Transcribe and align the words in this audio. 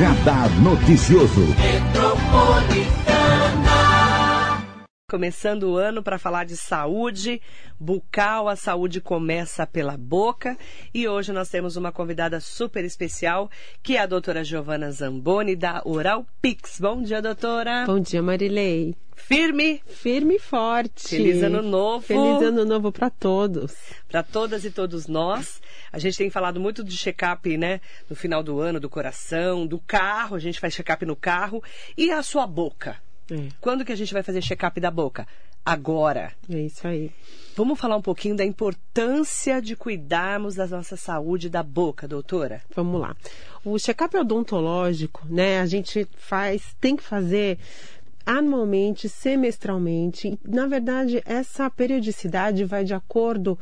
Radar 0.00 0.48
Noticioso. 0.62 1.89
Começando 5.10 5.64
o 5.64 5.76
ano 5.76 6.04
para 6.04 6.20
falar 6.20 6.44
de 6.44 6.56
saúde 6.56 7.42
bucal, 7.80 8.48
a 8.48 8.54
saúde 8.54 9.00
começa 9.00 9.66
pela 9.66 9.96
boca 9.96 10.56
e 10.94 11.08
hoje 11.08 11.32
nós 11.32 11.48
temos 11.48 11.74
uma 11.74 11.90
convidada 11.90 12.38
super 12.38 12.84
especial 12.84 13.50
que 13.82 13.96
é 13.96 14.02
a 14.02 14.06
doutora 14.06 14.44
Giovana 14.44 14.92
Zamboni 14.92 15.56
da 15.56 15.82
Oral 15.84 16.24
Pix. 16.40 16.78
Bom 16.78 17.02
dia, 17.02 17.20
doutora. 17.20 17.86
Bom 17.86 17.98
dia, 17.98 18.22
Marilei. 18.22 18.94
Firme? 19.16 19.82
Firme 19.84 20.36
e 20.36 20.38
forte. 20.38 21.08
Feliz 21.08 21.42
ano 21.42 21.60
novo. 21.60 22.06
Feliz 22.06 22.42
ano 22.42 22.64
novo 22.64 22.92
para 22.92 23.10
todos. 23.10 23.74
Para 24.08 24.22
todas 24.22 24.64
e 24.64 24.70
todos 24.70 25.08
nós. 25.08 25.60
A 25.92 25.98
gente 25.98 26.16
tem 26.16 26.30
falado 26.30 26.60
muito 26.60 26.84
de 26.84 26.96
check-up, 26.96 27.56
né? 27.56 27.80
No 28.08 28.14
final 28.14 28.44
do 28.44 28.60
ano, 28.60 28.78
do 28.78 28.88
coração, 28.88 29.66
do 29.66 29.80
carro. 29.80 30.36
A 30.36 30.38
gente 30.38 30.60
faz 30.60 30.72
check-up 30.72 31.04
no 31.04 31.16
carro. 31.16 31.60
E 31.98 32.12
a 32.12 32.22
sua 32.22 32.46
boca? 32.46 32.96
É. 33.30 33.48
Quando 33.60 33.84
que 33.84 33.92
a 33.92 33.96
gente 33.96 34.12
vai 34.12 34.22
fazer 34.22 34.42
check-up 34.42 34.80
da 34.80 34.90
boca? 34.90 35.26
Agora. 35.64 36.32
É 36.48 36.60
isso 36.60 36.86
aí. 36.86 37.10
Vamos 37.56 37.78
falar 37.78 37.96
um 37.96 38.02
pouquinho 38.02 38.36
da 38.36 38.44
importância 38.44 39.60
de 39.60 39.76
cuidarmos 39.76 40.54
da 40.54 40.66
nossa 40.66 40.96
saúde 40.96 41.48
da 41.48 41.62
boca, 41.62 42.08
doutora? 42.08 42.62
Vamos 42.74 43.00
lá. 43.00 43.14
O 43.64 43.78
check-up 43.78 44.16
odontológico, 44.16 45.26
né, 45.28 45.60
a 45.60 45.66
gente 45.66 46.08
faz, 46.16 46.74
tem 46.80 46.96
que 46.96 47.02
fazer 47.02 47.58
anualmente, 48.24 49.08
semestralmente. 49.08 50.38
Na 50.44 50.66
verdade, 50.66 51.22
essa 51.26 51.68
periodicidade 51.68 52.64
vai 52.64 52.84
de 52.84 52.94
acordo 52.94 53.58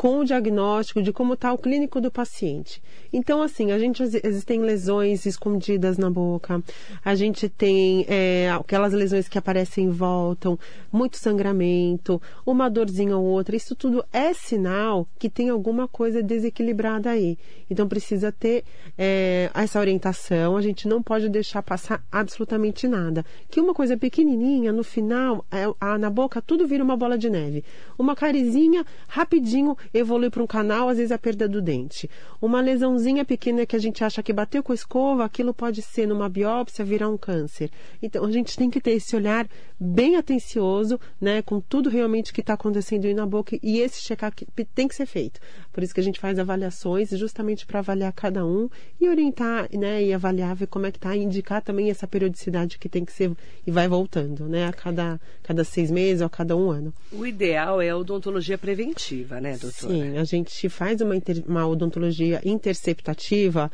com 0.00 0.20
o 0.20 0.24
diagnóstico 0.24 1.02
de 1.02 1.12
como 1.12 1.34
está 1.34 1.52
o 1.52 1.58
clínico 1.58 2.00
do 2.00 2.10
paciente. 2.10 2.82
Então, 3.12 3.42
assim, 3.42 3.70
a 3.70 3.78
gente 3.78 4.02
existem 4.02 4.62
lesões 4.62 5.26
escondidas 5.26 5.98
na 5.98 6.08
boca, 6.08 6.62
a 7.04 7.14
gente 7.14 7.50
tem 7.50 8.06
é, 8.08 8.50
aquelas 8.50 8.94
lesões 8.94 9.28
que 9.28 9.36
aparecem 9.36 9.88
e 9.88 9.90
voltam, 9.90 10.58
muito 10.90 11.18
sangramento, 11.18 12.18
uma 12.46 12.70
dorzinha 12.70 13.14
ou 13.14 13.26
outra. 13.26 13.54
Isso 13.54 13.76
tudo 13.76 14.02
é 14.10 14.32
sinal 14.32 15.06
que 15.18 15.28
tem 15.28 15.50
alguma 15.50 15.86
coisa 15.86 16.22
desequilibrada 16.22 17.10
aí. 17.10 17.36
Então, 17.68 17.86
precisa 17.86 18.32
ter 18.32 18.64
é, 18.96 19.50
essa 19.52 19.78
orientação. 19.78 20.56
A 20.56 20.62
gente 20.62 20.88
não 20.88 21.02
pode 21.02 21.28
deixar 21.28 21.62
passar 21.62 22.02
absolutamente 22.10 22.88
nada. 22.88 23.22
Que 23.50 23.60
uma 23.60 23.74
coisa 23.74 23.98
pequenininha, 23.98 24.72
no 24.72 24.82
final, 24.82 25.44
é, 25.50 25.70
a, 25.78 25.98
na 25.98 26.08
boca, 26.08 26.40
tudo 26.40 26.66
vira 26.66 26.82
uma 26.82 26.96
bola 26.96 27.18
de 27.18 27.28
neve. 27.28 27.62
Uma 27.98 28.16
carizinha, 28.16 28.82
rapidinho, 29.06 29.76
evolui 29.92 30.30
para 30.30 30.42
um 30.42 30.46
canal, 30.46 30.88
às 30.88 30.96
vezes 30.96 31.12
a 31.12 31.18
perda 31.18 31.48
do 31.48 31.60
dente. 31.60 32.08
Uma 32.40 32.60
lesãozinha 32.60 33.24
pequena 33.24 33.66
que 33.66 33.76
a 33.76 33.78
gente 33.78 34.02
acha 34.02 34.22
que 34.22 34.32
bateu 34.32 34.62
com 34.62 34.72
a 34.72 34.74
escova, 34.74 35.24
aquilo 35.24 35.52
pode 35.52 35.82
ser 35.82 36.06
numa 36.06 36.28
biópsia 36.28 36.84
virar 36.84 37.08
um 37.08 37.16
câncer. 37.16 37.70
Então 38.02 38.24
a 38.24 38.30
gente 38.30 38.56
tem 38.56 38.70
que 38.70 38.80
ter 38.80 38.92
esse 38.92 39.14
olhar 39.16 39.48
bem 39.78 40.16
atencioso, 40.16 41.00
né, 41.20 41.42
com 41.42 41.60
tudo 41.60 41.88
realmente 41.88 42.32
que 42.32 42.40
está 42.40 42.54
acontecendo 42.54 43.06
aí 43.06 43.14
na 43.14 43.26
boca 43.26 43.58
e 43.62 43.78
esse 43.78 44.02
check-up 44.02 44.46
tem 44.74 44.86
que 44.86 44.94
ser 44.94 45.06
feito. 45.06 45.40
Por 45.72 45.82
isso 45.82 45.94
que 45.94 46.00
a 46.00 46.02
gente 46.02 46.20
faz 46.20 46.38
avaliações 46.38 47.10
justamente 47.10 47.64
para 47.66 47.78
avaliar 47.78 48.12
cada 48.12 48.44
um 48.44 48.68
e 49.00 49.08
orientar, 49.08 49.68
né, 49.72 50.02
e 50.02 50.12
avaliar 50.12 50.54
ver 50.54 50.66
como 50.66 50.86
é 50.86 50.92
que 50.92 50.98
está, 50.98 51.16
e 51.16 51.22
indicar 51.22 51.62
também 51.62 51.90
essa 51.90 52.06
periodicidade 52.06 52.78
que 52.78 52.88
tem 52.88 53.04
que 53.04 53.12
ser 53.12 53.32
e 53.66 53.70
vai 53.70 53.88
voltando, 53.88 54.46
né, 54.46 54.66
a 54.66 54.72
cada 54.72 55.20
cada 55.42 55.64
seis 55.64 55.90
meses 55.90 56.20
ou 56.20 56.26
a 56.26 56.30
cada 56.30 56.56
um 56.56 56.70
ano. 56.70 56.92
O 57.10 57.26
ideal 57.26 57.80
é 57.80 57.88
a 57.88 57.96
odontologia 57.96 58.58
preventiva, 58.58 59.40
né, 59.40 59.56
doutora? 59.58 59.79
Sim, 59.88 60.16
a 60.18 60.24
gente 60.24 60.68
faz 60.68 61.00
uma, 61.00 61.16
inter, 61.16 61.42
uma 61.46 61.66
odontologia 61.66 62.40
interceptativa, 62.44 63.70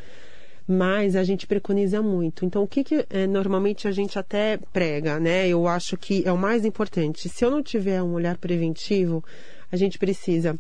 mas 0.67 1.17
a 1.17 1.25
gente 1.25 1.47
preconiza 1.47 2.03
muito. 2.03 2.45
Então, 2.45 2.63
o 2.63 2.67
que, 2.67 2.83
que 2.83 3.07
é, 3.09 3.27
normalmente 3.27 3.87
a 3.87 3.93
gente 3.93 4.19
até 4.19 4.59
prega, 4.73 5.21
né? 5.21 5.49
Eu 5.49 5.67
acho 5.67 5.97
que 5.97 6.23
é 6.27 6.33
o 6.33 6.39
mais 6.39 6.65
importante. 6.65 7.29
Se 7.29 7.45
eu 7.45 7.51
não 7.51 7.63
tiver 7.63 8.03
um 8.03 8.13
olhar 8.15 8.37
preventivo, 8.37 9.25
a 9.71 9.77
gente 9.77 9.99
precisa 9.99 10.59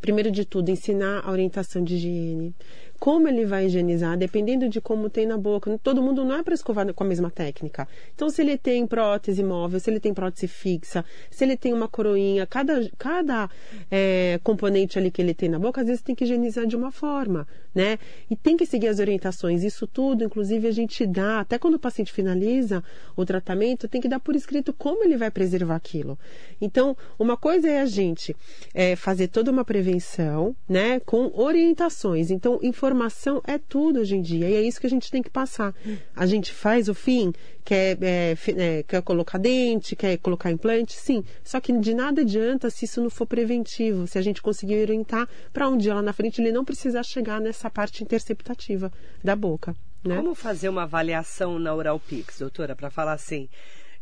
primeiro 0.00 0.30
de 0.30 0.44
tudo, 0.44 0.70
ensinar 0.70 1.22
a 1.24 1.30
orientação 1.30 1.82
de 1.82 1.94
higiene, 1.94 2.54
como 2.98 3.28
ele 3.28 3.46
vai 3.46 3.66
higienizar, 3.66 4.16
dependendo 4.16 4.68
de 4.68 4.80
como 4.80 5.08
tem 5.08 5.24
na 5.24 5.38
boca. 5.38 5.78
Todo 5.82 6.02
mundo 6.02 6.24
não 6.24 6.34
é 6.34 6.42
para 6.42 6.54
escovar 6.54 6.92
com 6.92 7.04
a 7.04 7.06
mesma 7.06 7.30
técnica. 7.30 7.86
Então, 8.14 8.28
se 8.28 8.42
ele 8.42 8.58
tem 8.58 8.86
prótese 8.86 9.42
móvel, 9.42 9.78
se 9.78 9.88
ele 9.88 10.00
tem 10.00 10.12
prótese 10.12 10.48
fixa, 10.48 11.04
se 11.30 11.44
ele 11.44 11.56
tem 11.56 11.72
uma 11.72 11.86
coroinha, 11.86 12.46
cada, 12.46 12.90
cada 12.98 13.48
é, 13.90 14.40
componente 14.42 14.98
ali 14.98 15.10
que 15.10 15.22
ele 15.22 15.32
tem 15.32 15.48
na 15.48 15.58
boca, 15.58 15.80
às 15.80 15.86
vezes 15.86 16.02
tem 16.02 16.14
que 16.14 16.24
higienizar 16.24 16.66
de 16.66 16.74
uma 16.74 16.90
forma, 16.90 17.46
né? 17.74 17.98
E 18.28 18.34
tem 18.34 18.56
que 18.56 18.66
seguir 18.66 18.88
as 18.88 18.98
orientações. 18.98 19.62
Isso 19.62 19.86
tudo, 19.86 20.24
inclusive, 20.24 20.66
a 20.66 20.72
gente 20.72 21.06
dá, 21.06 21.40
até 21.40 21.58
quando 21.58 21.74
o 21.74 21.78
paciente 21.78 22.12
finaliza 22.12 22.82
o 23.16 23.24
tratamento, 23.24 23.86
tem 23.86 24.00
que 24.00 24.08
dar 24.08 24.18
por 24.18 24.34
escrito 24.34 24.72
como 24.72 25.04
ele 25.04 25.16
vai 25.16 25.30
preservar 25.30 25.76
aquilo. 25.76 26.18
Então, 26.60 26.96
uma 27.18 27.36
coisa 27.36 27.68
é 27.68 27.80
a 27.80 27.86
gente 27.86 28.34
é, 28.74 28.96
fazer 28.96 29.28
toda 29.28 29.50
uma 29.50 29.64
prevenção, 29.64 30.56
né, 30.68 30.98
com 31.00 31.30
orientações. 31.34 32.30
Então, 32.30 32.58
informações 32.62 32.87
informação 32.88 33.42
é 33.46 33.58
tudo 33.58 34.00
hoje 34.00 34.16
em 34.16 34.22
dia 34.22 34.48
e 34.48 34.54
é 34.54 34.62
isso 34.62 34.80
que 34.80 34.86
a 34.86 34.90
gente 34.90 35.10
tem 35.10 35.22
que 35.22 35.28
passar. 35.28 35.74
A 36.16 36.24
gente 36.24 36.52
faz 36.52 36.88
o 36.88 36.94
fim, 36.94 37.32
quer, 37.64 37.98
é, 38.02 38.36
é, 38.56 38.82
quer 38.82 39.02
colocar 39.02 39.36
dente, 39.38 39.94
quer 39.94 40.16
colocar 40.18 40.50
implante, 40.50 40.94
sim. 40.94 41.22
Só 41.44 41.60
que 41.60 41.72
de 41.78 41.94
nada 41.94 42.22
adianta 42.22 42.70
se 42.70 42.86
isso 42.86 43.02
não 43.02 43.10
for 43.10 43.26
preventivo, 43.26 44.06
se 44.06 44.18
a 44.18 44.22
gente 44.22 44.40
conseguir 44.40 44.80
orientar 44.80 45.28
para 45.52 45.68
um 45.68 45.76
dia 45.76 45.94
lá 45.94 46.02
na 46.02 46.12
frente 46.12 46.40
ele 46.40 46.50
não 46.50 46.64
precisar 46.64 47.02
chegar 47.02 47.40
nessa 47.40 47.68
parte 47.68 48.02
interceptativa 48.02 48.90
da 49.22 49.36
boca. 49.36 49.76
Né? 50.02 50.16
Como 50.16 50.34
fazer 50.34 50.68
uma 50.68 50.84
avaliação 50.84 51.58
na 51.58 51.74
Oral 51.74 52.00
Pix, 52.00 52.38
doutora, 52.38 52.74
para 52.74 52.88
falar 52.88 53.12
assim, 53.12 53.48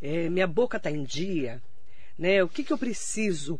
é, 0.00 0.28
minha 0.28 0.46
boca 0.46 0.76
está 0.76 0.91
em 0.91 1.02
dia, 1.02 1.60
né? 2.19 2.42
O 2.44 2.48
que, 2.48 2.62
que 2.62 2.72
eu 2.72 2.78
preciso 2.78 3.58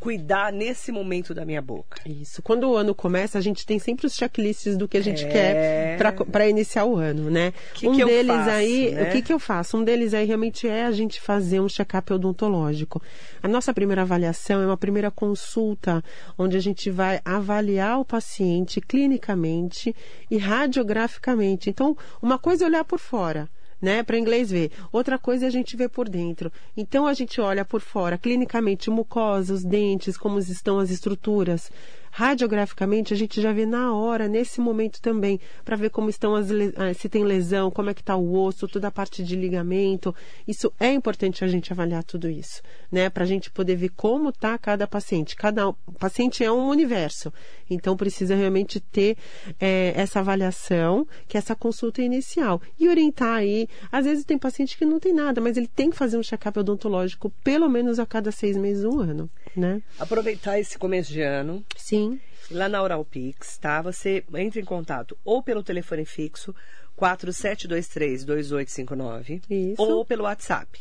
cuidar 0.00 0.52
nesse 0.52 0.92
momento 0.92 1.34
da 1.34 1.44
minha 1.44 1.62
boca. 1.62 2.00
Isso. 2.06 2.42
Quando 2.42 2.68
o 2.70 2.76
ano 2.76 2.94
começa, 2.94 3.38
a 3.38 3.40
gente 3.40 3.64
tem 3.64 3.78
sempre 3.78 4.06
os 4.06 4.14
checklists 4.14 4.76
do 4.76 4.86
que 4.86 4.96
a 4.96 5.02
gente 5.02 5.24
é... 5.24 5.28
quer 5.28 5.98
para 6.30 6.48
iniciar 6.48 6.84
o 6.84 6.96
ano, 6.96 7.30
né? 7.30 7.52
Que 7.74 7.88
um 7.88 7.96
que 7.96 8.04
deles 8.04 8.36
faço, 8.36 8.50
aí, 8.50 8.90
né? 8.90 9.02
o 9.02 9.12
que, 9.12 9.22
que 9.22 9.32
eu 9.32 9.38
faço? 9.38 9.76
Um 9.76 9.84
deles 9.84 10.14
aí 10.14 10.26
realmente 10.26 10.68
é 10.68 10.84
a 10.84 10.92
gente 10.92 11.20
fazer 11.20 11.60
um 11.60 11.68
check-up 11.68 12.12
odontológico. 12.12 13.02
A 13.42 13.48
nossa 13.48 13.72
primeira 13.72 14.02
avaliação 14.02 14.60
é 14.62 14.66
uma 14.66 14.76
primeira 14.76 15.10
consulta, 15.10 16.02
onde 16.38 16.56
a 16.56 16.60
gente 16.60 16.90
vai 16.90 17.20
avaliar 17.24 17.98
o 18.00 18.04
paciente 18.04 18.80
clinicamente 18.80 19.94
e 20.30 20.36
radiograficamente. 20.36 21.70
Então, 21.70 21.96
uma 22.20 22.38
coisa 22.38 22.64
é 22.64 22.66
olhar 22.66 22.84
por 22.84 22.98
fora 22.98 23.48
né? 23.84 24.02
Para 24.02 24.18
inglês 24.18 24.50
ver. 24.50 24.72
Outra 24.90 25.18
coisa 25.18 25.44
é 25.44 25.48
a 25.48 25.50
gente 25.50 25.76
ver 25.76 25.90
por 25.90 26.08
dentro. 26.08 26.50
Então 26.76 27.06
a 27.06 27.12
gente 27.12 27.40
olha 27.40 27.64
por 27.64 27.80
fora, 27.80 28.18
clinicamente, 28.18 28.90
mucosa, 28.90 29.54
os 29.54 29.62
dentes, 29.62 30.16
como 30.16 30.38
estão 30.38 30.78
as 30.78 30.90
estruturas. 30.90 31.70
Radiograficamente, 32.16 33.12
a 33.12 33.16
gente 33.16 33.42
já 33.42 33.52
vê 33.52 33.66
na 33.66 33.92
hora, 33.92 34.28
nesse 34.28 34.60
momento 34.60 35.02
também, 35.02 35.40
para 35.64 35.74
ver 35.74 35.90
como 35.90 36.08
estão 36.08 36.36
as 36.36 36.48
ah, 36.48 36.94
se 36.94 37.08
tem 37.08 37.24
lesão, 37.24 37.72
como 37.72 37.90
é 37.90 37.94
que 37.94 38.02
está 38.02 38.14
o 38.14 38.32
osso, 38.36 38.68
toda 38.68 38.86
a 38.86 38.90
parte 38.92 39.20
de 39.24 39.34
ligamento. 39.34 40.14
Isso 40.46 40.72
é 40.78 40.92
importante 40.92 41.44
a 41.44 41.48
gente 41.48 41.72
avaliar 41.72 42.04
tudo 42.04 42.30
isso, 42.30 42.62
né? 42.88 43.10
Para 43.10 43.24
a 43.24 43.26
gente 43.26 43.50
poder 43.50 43.74
ver 43.74 43.88
como 43.96 44.28
está 44.28 44.56
cada 44.56 44.86
paciente. 44.86 45.34
Cada 45.34 45.72
paciente 45.98 46.44
é 46.44 46.52
um 46.52 46.68
universo, 46.68 47.32
então 47.68 47.96
precisa 47.96 48.36
realmente 48.36 48.78
ter 48.78 49.16
é, 49.58 49.92
essa 49.96 50.20
avaliação, 50.20 51.08
que 51.26 51.36
é 51.36 51.38
essa 51.38 51.56
consulta 51.56 52.00
inicial 52.00 52.62
e 52.78 52.88
orientar 52.88 53.38
aí. 53.38 53.66
Às 53.90 54.04
vezes 54.04 54.24
tem 54.24 54.38
paciente 54.38 54.78
que 54.78 54.86
não 54.86 55.00
tem 55.00 55.12
nada, 55.12 55.40
mas 55.40 55.56
ele 55.56 55.66
tem 55.66 55.90
que 55.90 55.96
fazer 55.96 56.16
um 56.16 56.22
check-up 56.22 56.60
odontológico 56.60 57.28
pelo 57.42 57.68
menos 57.68 57.98
a 57.98 58.06
cada 58.06 58.30
seis 58.30 58.56
meses, 58.56 58.84
um 58.84 59.00
ano, 59.00 59.28
né? 59.56 59.82
Aproveitar 59.98 60.58
esse 60.58 60.78
começo 60.78 61.12
de 61.12 61.22
ano. 61.22 61.64
Sim 61.76 62.20
Lá 62.50 62.68
na 62.68 62.82
Oral 62.82 63.04
Pix, 63.04 63.56
tá? 63.56 63.80
Você 63.80 64.24
entra 64.34 64.60
em 64.60 64.64
contato 64.64 65.16
ou 65.24 65.40
pelo 65.42 65.62
telefone 65.62 66.04
fixo 66.04 66.54
4723-2859 66.98 69.76
ou 69.78 70.04
pelo 70.04 70.24
WhatsApp 70.24 70.78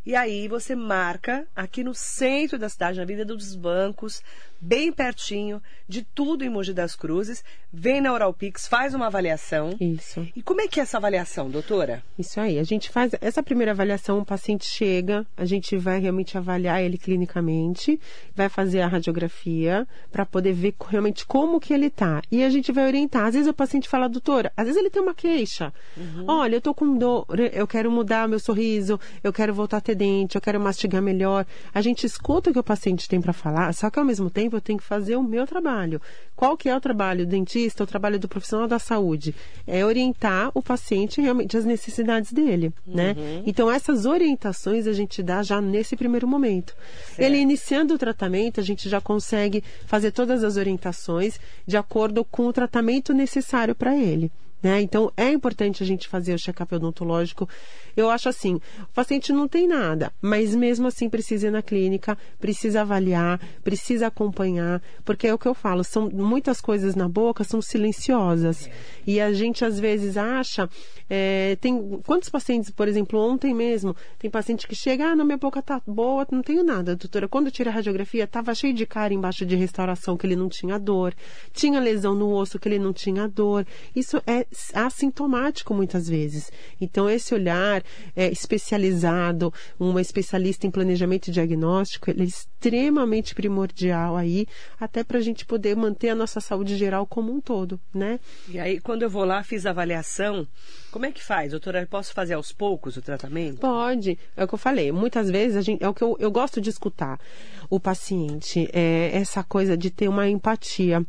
e 0.07 0.15
aí 0.15 0.47
você 0.47 0.77
marca 0.77 1.45
aqui 1.55 1.83
no 1.83 1.93
centro 1.93 2.57
da 2.57 2.69
cidade, 2.69 3.01
na 3.01 3.05
Vida 3.05 3.25
dos 3.25 3.57
Bancos, 3.57 4.23
bem 4.61 4.93
pertinho 4.93 5.61
de 5.89 6.03
tudo 6.03 6.45
em 6.45 6.49
Mogi 6.49 6.73
das 6.73 6.95
Cruzes. 6.95 7.45
Vem 7.73 8.01
na 8.01 8.13
Oral 8.13 8.33
Pix, 8.33 8.67
faz 8.67 8.95
uma 8.95 9.07
avaliação. 9.07 9.77
Isso. 9.81 10.27
E 10.35 10.43
como 10.43 10.61
é 10.61 10.69
que 10.69 10.81
é 10.81 10.83
essa 10.83 10.97
avaliação, 10.97 11.51
doutora? 11.51 12.03
Isso 12.19 12.41
aí. 12.41 12.59
A 12.59 12.63
gente 12.63 12.89
faz 12.89 13.13
essa 13.21 13.43
primeira 13.43 13.73
avaliação, 13.73 14.21
o 14.21 14.25
paciente 14.25 14.65
chega, 14.65 15.27
a 15.37 15.45
gente 15.45 15.77
vai 15.77 15.99
realmente 15.99 16.39
avaliar 16.39 16.83
ele 16.83 16.97
clinicamente, 16.97 18.01
vai 18.35 18.49
fazer 18.49 18.81
a 18.81 18.87
radiografia 18.87 19.87
para 20.11 20.25
poder 20.25 20.53
ver 20.53 20.75
realmente 20.89 21.27
como 21.27 21.61
que 21.61 21.75
ele 21.75 21.91
tá. 21.91 22.23
E 22.31 22.43
a 22.45 22.49
gente 22.51 22.73
vai 22.73 22.87
orientar. 22.87 23.27
Às 23.27 23.35
vezes 23.35 23.49
o 23.49 23.55
paciente 23.55 23.89
fala, 23.89 24.09
doutora, 24.09 24.53
às 24.57 24.65
vezes 24.65 24.81
ele 24.81 24.91
tem 24.91 25.03
uma 25.03 25.15
queixa. 25.15 25.73
Uhum. 25.97 26.25
Olha, 26.29 26.57
eu 26.57 26.61
tô 26.61 26.73
com 26.73 26.97
dor, 26.97 27.27
eu 27.53 27.67
quero 27.67 27.91
mudar 27.91 28.29
meu 28.29 28.39
sorriso, 28.39 28.99
eu 29.23 29.33
quero 29.33 29.53
voltar 29.53 29.79
a 29.79 29.81
ter 29.81 29.96
dente, 29.97 30.37
eu 30.37 30.41
quero 30.41 30.61
mastigar 30.61 31.03
melhor. 31.03 31.45
A 31.75 31.81
gente 31.81 32.07
escuta 32.07 32.51
o 32.51 32.53
que 32.53 32.59
o 32.59 32.63
paciente 32.63 33.09
tem 33.09 33.21
para 33.21 33.33
falar, 33.33 33.73
só 33.73 33.91
que 33.91 33.99
ao 33.99 34.05
mesmo 34.05 34.31
tempo 34.31 34.55
eu 34.55 34.61
tenho 34.61 34.79
que 34.79 34.85
fazer 34.85 35.17
o 35.17 35.23
meu 35.23 35.47
trabalho. 35.47 36.01
Qual 36.37 36.57
que 36.57 36.69
é 36.69 36.77
o 36.77 36.81
trabalho 36.81 37.25
do 37.25 37.31
dentista, 37.31 37.83
o 37.83 37.87
trabalho 37.87 38.19
do 38.19 38.29
profissional 38.29 38.69
da 38.69 38.79
saúde? 38.79 39.35
É 39.67 39.85
orientar 39.85 40.51
o 40.55 40.63
paciente 40.63 41.21
realmente 41.21 41.57
às 41.57 41.65
necessidades 41.65 42.33
dele, 42.33 42.73
né? 42.87 43.17
Uhum. 43.17 43.43
Então 43.47 43.71
essas 43.71 44.05
orientações 44.05 44.87
a 44.87 44.93
gente 44.93 45.23
dá 45.23 45.43
já 45.43 45.61
nesse 45.61 45.97
primeiro 45.97 46.29
momento. 46.29 46.77
Ele 47.19 47.39
iniciando 47.39 47.95
o 47.95 47.99
tratamento, 47.99 48.61
a 48.61 48.63
gente 48.63 48.89
já 48.89 49.01
consegue 49.01 49.65
fazer 49.87 50.13
todas 50.13 50.45
as 50.45 50.57
orientações 50.57 51.41
de 51.67 51.77
acordo 51.77 52.25
com 52.25 52.47
o 52.47 52.53
tratamento 52.53 53.15
necessário 53.15 53.75
para 53.75 53.97
ele. 53.97 54.31
Né? 54.63 54.81
Então 54.81 55.13
é 55.17 55.31
importante 55.31 55.83
a 55.83 55.87
gente 55.87 56.09
fazer 56.09 56.35
o 56.35 56.39
check-up 56.39 56.75
odontológico. 56.75 57.49
Eu 57.97 58.11
acho 58.11 58.29
assim, 58.29 58.55
o 58.55 58.93
paciente 58.95 59.33
não 59.33 59.49
tem 59.49 59.67
nada, 59.67 60.13
mas 60.21 60.55
mesmo 60.55 60.87
assim 60.87 61.09
precisa 61.09 61.49
ir 61.49 61.51
na 61.51 61.63
clínica, 61.63 62.17
precisa 62.39 62.83
avaliar, 62.83 63.41
precisa 63.63 64.09
acompanhar, 64.09 64.83
porque 65.05 65.27
é 65.27 65.35
o 65.35 65.39
que 65.39 65.47
eu 65.47 65.55
falo, 65.55 65.83
são 65.83 66.11
muitas 66.11 66.61
coisas 66.61 66.95
na 66.95 67.09
boca 67.09 67.45
são 67.45 67.63
silenciosas 67.63 68.69
e 69.07 69.21
a 69.21 69.33
gente 69.33 69.65
às 69.65 69.79
vezes 69.79 70.17
acha, 70.17 70.69
é, 71.09 71.57
tem 71.61 72.01
quantos 72.05 72.29
pacientes, 72.29 72.71
por 72.71 72.89
exemplo, 72.89 73.21
ontem 73.21 73.55
mesmo, 73.55 73.95
tem 74.19 74.31
paciente 74.31 74.67
que 74.67 74.75
chega, 74.75 75.07
ah, 75.07 75.17
não, 75.17 75.25
minha 75.25 75.39
boca 75.39 75.63
tá 75.63 75.81
boa, 75.87 76.27
não 76.31 76.43
tenho 76.43 76.65
nada, 76.65 76.97
doutora. 76.97 77.29
Quando 77.29 77.51
tirei 77.51 77.73
a 77.73 77.75
radiografia, 77.77 78.27
tava 78.27 78.55
cheio 78.55 78.75
de 78.75 78.85
cara 78.87 79.15
embaixo 79.15 79.47
de 79.47 79.55
restauração 79.55 80.17
que 80.17 80.27
ele 80.27 80.37
não 80.37 80.49
tinha 80.49 80.79
dor, 80.79 81.15
tinha 81.53 81.81
lesão 81.81 82.15
no 82.15 82.33
osso 82.33 82.59
que 82.59 82.69
ele 82.69 82.79
não 82.79 82.93
tinha 82.93 83.29
dor. 83.29 83.67
Isso 83.95 84.21
é 84.27 84.46
assintomático 84.73 85.75
muitas 85.75 86.09
vezes. 86.09 86.51
Então, 86.81 87.09
esse 87.09 87.35
olhar 87.35 87.83
é, 88.15 88.31
especializado, 88.31 89.53
uma 89.79 90.01
especialista 90.01 90.67
em 90.67 90.71
planejamento 90.71 91.29
e 91.29 91.33
diagnóstico, 91.33 92.11
ele 92.11 92.23
é 92.23 92.27
extremamente 92.27 93.35
primordial 93.35 94.17
aí, 94.17 94.47
até 94.81 95.05
para 95.05 95.19
a 95.19 95.23
gente 95.23 95.45
poder 95.45 95.77
manter 95.77 96.11
a 96.11 96.15
nossa 96.15 96.41
saúde 96.41 96.77
geral 96.77 97.07
como 97.07 97.33
um 97.33 97.41
todo, 97.41 97.81
né? 97.95 98.19
E 98.49 98.59
aí, 98.59 98.81
quando 98.81 99.03
eu 99.03 99.11
vou 99.11 99.25
lá, 99.25 99.43
fiz 99.43 99.67
a 99.67 99.71
avaliação, 99.71 100.47
como 100.91 101.07
é 101.07 101.13
que 101.13 101.23
faz, 101.23 101.51
doutora? 101.51 101.87
Posso 101.87 102.13
fazer 102.13 102.35
aos 102.35 102.53
poucos 102.53 102.97
o 102.97 103.03
tratamento? 103.03 103.59
Pode, 103.59 104.19
é 104.37 104.45
o 104.45 104.49
que 104.49 104.55
eu 104.55 104.59
falei. 104.59 104.91
Muitas 104.91 105.31
vezes 105.31 105.57
a 105.57 105.61
gente, 105.61 105.83
é 105.83 105.89
o 105.89 105.95
que 105.95 106.03
eu, 106.03 106.17
eu 106.19 106.31
gosto 106.31 106.61
de 106.61 106.71
escutar 106.71 107.21
o 107.69 107.79
paciente, 107.79 108.69
é 108.73 109.11
essa 109.13 109.43
coisa 109.43 109.77
de 109.77 109.91
ter 109.91 110.09
uma 110.09 110.29
empatia. 110.29 111.05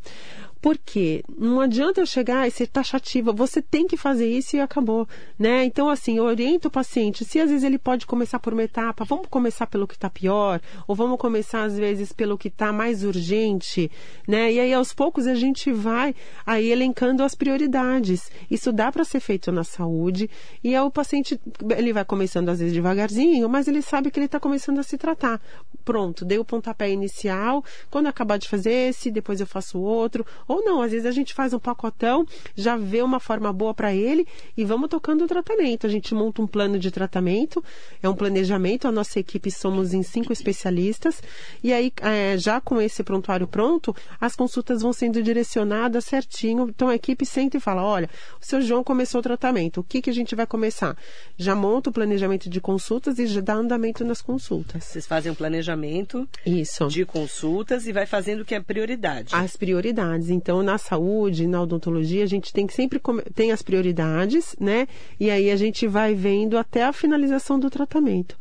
Porque 0.60 1.22
não 1.36 1.60
adianta 1.60 2.00
eu 2.00 2.06
chegar 2.06 2.46
e 2.46 2.50
ser 2.50 2.66
taxativa, 2.66 3.32
você 3.32 3.62
tem 3.62 3.86
que 3.86 3.96
fazer 3.96 4.28
isso 4.28 4.56
e 4.56 4.60
acabou, 4.60 5.06
né? 5.38 5.64
Então, 5.64 5.88
assim, 5.88 6.18
eu 6.18 6.24
oriento 6.24 6.68
o 6.68 6.70
paciente, 6.70 7.24
se 7.24 7.40
às 7.40 7.48
vezes 7.50 7.64
ele 7.64 7.78
pode 7.78 8.06
começar 8.06 8.38
por 8.38 8.52
uma 8.52 8.64
etapa, 8.64 9.04
vamos 9.04 9.26
começar 9.28 9.66
pelo 9.66 9.86
que 9.86 9.94
está 9.94 10.10
pior, 10.10 10.60
ou 10.86 10.94
vamos 10.94 11.18
começar 11.18 11.62
às 11.62 11.78
vezes 11.78 12.12
pelo 12.12 12.36
que 12.36 12.48
está 12.48 12.72
mais 12.72 13.04
urgente, 13.04 13.90
né? 14.26 14.52
E 14.52 14.60
aí 14.60 14.72
aos 14.72 14.92
poucos 14.92 15.26
a 15.26 15.34
gente 15.34 15.70
vai 15.72 16.14
aí 16.44 16.70
elencando 16.70 17.22
as 17.22 17.34
prioridades. 17.34 18.30
Isso 18.50 18.72
dá 18.72 18.90
para 18.90 19.04
ser 19.04 19.20
feito 19.20 19.52
na 19.52 19.64
saúde 19.64 20.28
e 20.62 20.74
aí 20.74 20.82
o 20.82 20.90
paciente, 20.90 21.40
ele 21.76 21.92
vai 21.92 22.04
começando 22.04 22.48
às 22.48 22.58
vezes 22.58 22.74
devagarzinho, 22.74 23.48
mas 23.48 23.68
ele 23.68 23.82
sabe 23.82 24.10
que 24.10 24.18
ele 24.18 24.26
está 24.26 24.40
começando 24.40 24.78
a 24.78 24.82
se 24.82 24.98
tratar. 24.98 25.40
Pronto, 25.84 26.24
dei 26.24 26.38
o 26.38 26.44
pontapé 26.44 26.90
inicial, 26.90 27.64
quando 27.90 28.06
acabar 28.08 28.38
de 28.38 28.48
fazer 28.48 28.72
esse, 28.72 29.10
depois 29.10 29.40
eu 29.40 29.46
faço 29.46 29.78
outro, 29.78 30.26
ou 30.48 30.64
não, 30.64 30.80
às 30.80 30.90
vezes 30.90 31.06
a 31.06 31.10
gente 31.12 31.34
faz 31.34 31.52
um 31.52 31.58
pacotão, 31.58 32.26
já 32.56 32.76
vê 32.76 33.02
uma 33.02 33.20
forma 33.20 33.52
boa 33.52 33.74
para 33.74 33.94
ele 33.94 34.26
e 34.56 34.64
vamos 34.64 34.88
tocando 34.88 35.24
o 35.24 35.28
tratamento. 35.28 35.86
A 35.86 35.90
gente 35.90 36.14
monta 36.14 36.40
um 36.40 36.46
plano 36.46 36.78
de 36.78 36.90
tratamento, 36.90 37.62
é 38.02 38.08
um 38.08 38.14
planejamento. 38.14 38.88
A 38.88 38.92
nossa 38.92 39.20
equipe 39.20 39.50
somos 39.50 39.92
em 39.92 40.02
cinco 40.02 40.32
especialistas 40.32 41.22
e 41.62 41.72
aí 41.72 41.92
é, 42.00 42.38
já 42.38 42.60
com 42.60 42.80
esse 42.80 43.04
prontuário 43.04 43.46
pronto, 43.46 43.94
as 44.18 44.34
consultas 44.34 44.80
vão 44.80 44.92
sendo 44.92 45.22
direcionadas 45.22 46.06
certinho. 46.06 46.68
Então 46.68 46.88
a 46.88 46.94
equipe 46.94 47.26
senta 47.26 47.58
e 47.58 47.60
fala: 47.60 47.84
olha, 47.84 48.08
o 48.40 48.44
seu 48.44 48.62
João 48.62 48.82
começou 48.82 49.20
o 49.20 49.22
tratamento, 49.22 49.80
o 49.80 49.84
que, 49.84 50.00
que 50.00 50.10
a 50.10 50.14
gente 50.14 50.34
vai 50.34 50.46
começar? 50.46 50.96
Já 51.36 51.54
monta 51.54 51.90
o 51.90 51.92
planejamento 51.92 52.48
de 52.48 52.60
consultas 52.60 53.18
e 53.18 53.26
já 53.26 53.42
dá 53.42 53.54
andamento 53.54 54.04
nas 54.04 54.22
consultas. 54.22 54.84
Vocês 54.84 55.06
fazem 55.06 55.30
um 55.30 55.34
planejamento 55.34 56.26
Isso. 56.46 56.88
de 56.88 57.04
consultas 57.04 57.86
e 57.86 57.92
vai 57.92 58.06
fazendo 58.06 58.40
o 58.40 58.44
que 58.44 58.54
é 58.54 58.60
prioridade. 58.60 59.34
As 59.34 59.56
prioridades. 59.56 60.30
Então, 60.38 60.62
na 60.62 60.78
saúde, 60.78 61.48
na 61.48 61.60
odontologia, 61.60 62.22
a 62.22 62.26
gente 62.26 62.52
tem 62.52 62.64
que 62.64 62.72
sempre 62.72 63.00
tem 63.34 63.50
as 63.50 63.60
prioridades, 63.60 64.54
né? 64.58 64.86
E 65.18 65.30
aí 65.30 65.50
a 65.50 65.56
gente 65.56 65.86
vai 65.88 66.14
vendo 66.14 66.56
até 66.56 66.84
a 66.84 66.92
finalização 66.92 67.58
do 67.58 67.68
tratamento. 67.68 68.38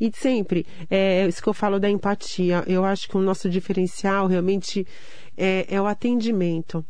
E 0.00 0.10
sempre, 0.14 0.64
é 0.88 1.26
isso 1.26 1.42
que 1.42 1.48
eu 1.48 1.54
falo 1.54 1.80
da 1.80 1.90
empatia. 1.90 2.62
Eu 2.66 2.84
acho 2.84 3.08
que 3.08 3.16
o 3.16 3.20
nosso 3.20 3.50
diferencial 3.50 4.28
realmente 4.28 4.86
é, 5.36 5.66
é 5.68 5.80
o 5.80 5.86
atendimento. 5.86 6.84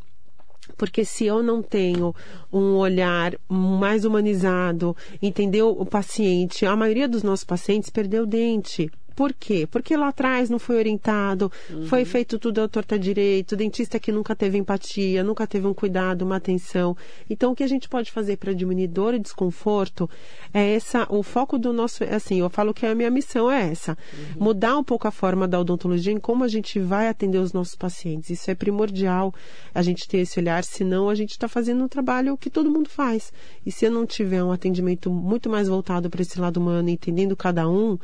Porque 0.76 1.04
se 1.04 1.24
eu 1.24 1.42
não 1.42 1.62
tenho 1.62 2.14
um 2.52 2.76
olhar 2.76 3.34
mais 3.48 4.04
humanizado, 4.04 4.94
entendeu 5.20 5.70
o 5.70 5.86
paciente, 5.86 6.66
a 6.66 6.76
maioria 6.76 7.08
dos 7.08 7.22
nossos 7.22 7.44
pacientes 7.44 7.90
perdeu 7.90 8.24
o 8.24 8.26
dente. 8.26 8.90
Por 9.14 9.32
quê? 9.32 9.66
Porque 9.70 9.96
lá 9.96 10.08
atrás 10.08 10.48
não 10.48 10.58
foi 10.58 10.76
orientado, 10.76 11.50
foi 11.86 12.04
feito 12.04 12.38
tudo 12.38 12.60
à 12.60 12.68
torta 12.68 12.98
direito, 12.98 13.56
dentista 13.56 13.98
que 13.98 14.12
nunca 14.12 14.34
teve 14.34 14.58
empatia, 14.58 15.22
nunca 15.22 15.46
teve 15.46 15.66
um 15.66 15.74
cuidado, 15.74 16.22
uma 16.22 16.36
atenção. 16.36 16.96
Então, 17.28 17.52
o 17.52 17.54
que 17.54 17.62
a 17.62 17.66
gente 17.66 17.88
pode 17.88 18.10
fazer 18.10 18.36
para 18.36 18.52
diminuir 18.52 18.88
dor 18.88 19.14
e 19.14 19.18
desconforto 19.18 20.08
é 20.52 20.74
essa, 20.74 21.06
o 21.08 21.22
foco 21.22 21.58
do 21.58 21.72
nosso, 21.72 22.04
é 22.04 22.14
assim, 22.14 22.40
eu 22.40 22.50
falo 22.50 22.74
que 22.74 22.86
a 22.86 22.94
minha 22.94 23.10
missão 23.10 23.50
é 23.50 23.70
essa, 23.70 23.96
mudar 24.38 24.76
um 24.76 24.84
pouco 24.84 25.06
a 25.06 25.10
forma 25.10 25.46
da 25.46 25.58
odontologia 25.58 26.12
em 26.12 26.18
como 26.18 26.44
a 26.44 26.48
gente 26.48 26.78
vai 26.78 27.08
atender 27.08 27.38
os 27.38 27.52
nossos 27.52 27.74
pacientes. 27.74 28.30
Isso 28.30 28.50
é 28.50 28.54
primordial, 28.54 29.34
a 29.74 29.82
gente 29.82 30.08
ter 30.08 30.18
esse 30.18 30.38
olhar, 30.38 30.64
senão 30.64 31.08
a 31.08 31.14
gente 31.14 31.30
está 31.30 31.48
fazendo 31.48 31.84
um 31.84 31.88
trabalho 31.88 32.36
que 32.36 32.50
todo 32.50 32.70
mundo 32.70 32.88
faz. 32.88 33.32
E 33.64 33.72
se 33.72 33.84
eu 33.84 33.90
não 33.90 34.06
tiver 34.06 34.42
um 34.42 34.52
atendimento 34.52 35.10
muito 35.10 35.48
mais 35.48 35.68
voltado 35.68 36.08
para 36.10 36.22
esse 36.22 36.38
lado 36.40 36.58
humano, 36.58 36.88
entendendo 36.88 37.36
cada 37.36 37.68
um, 37.68 37.98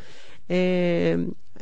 é, 0.48 1.16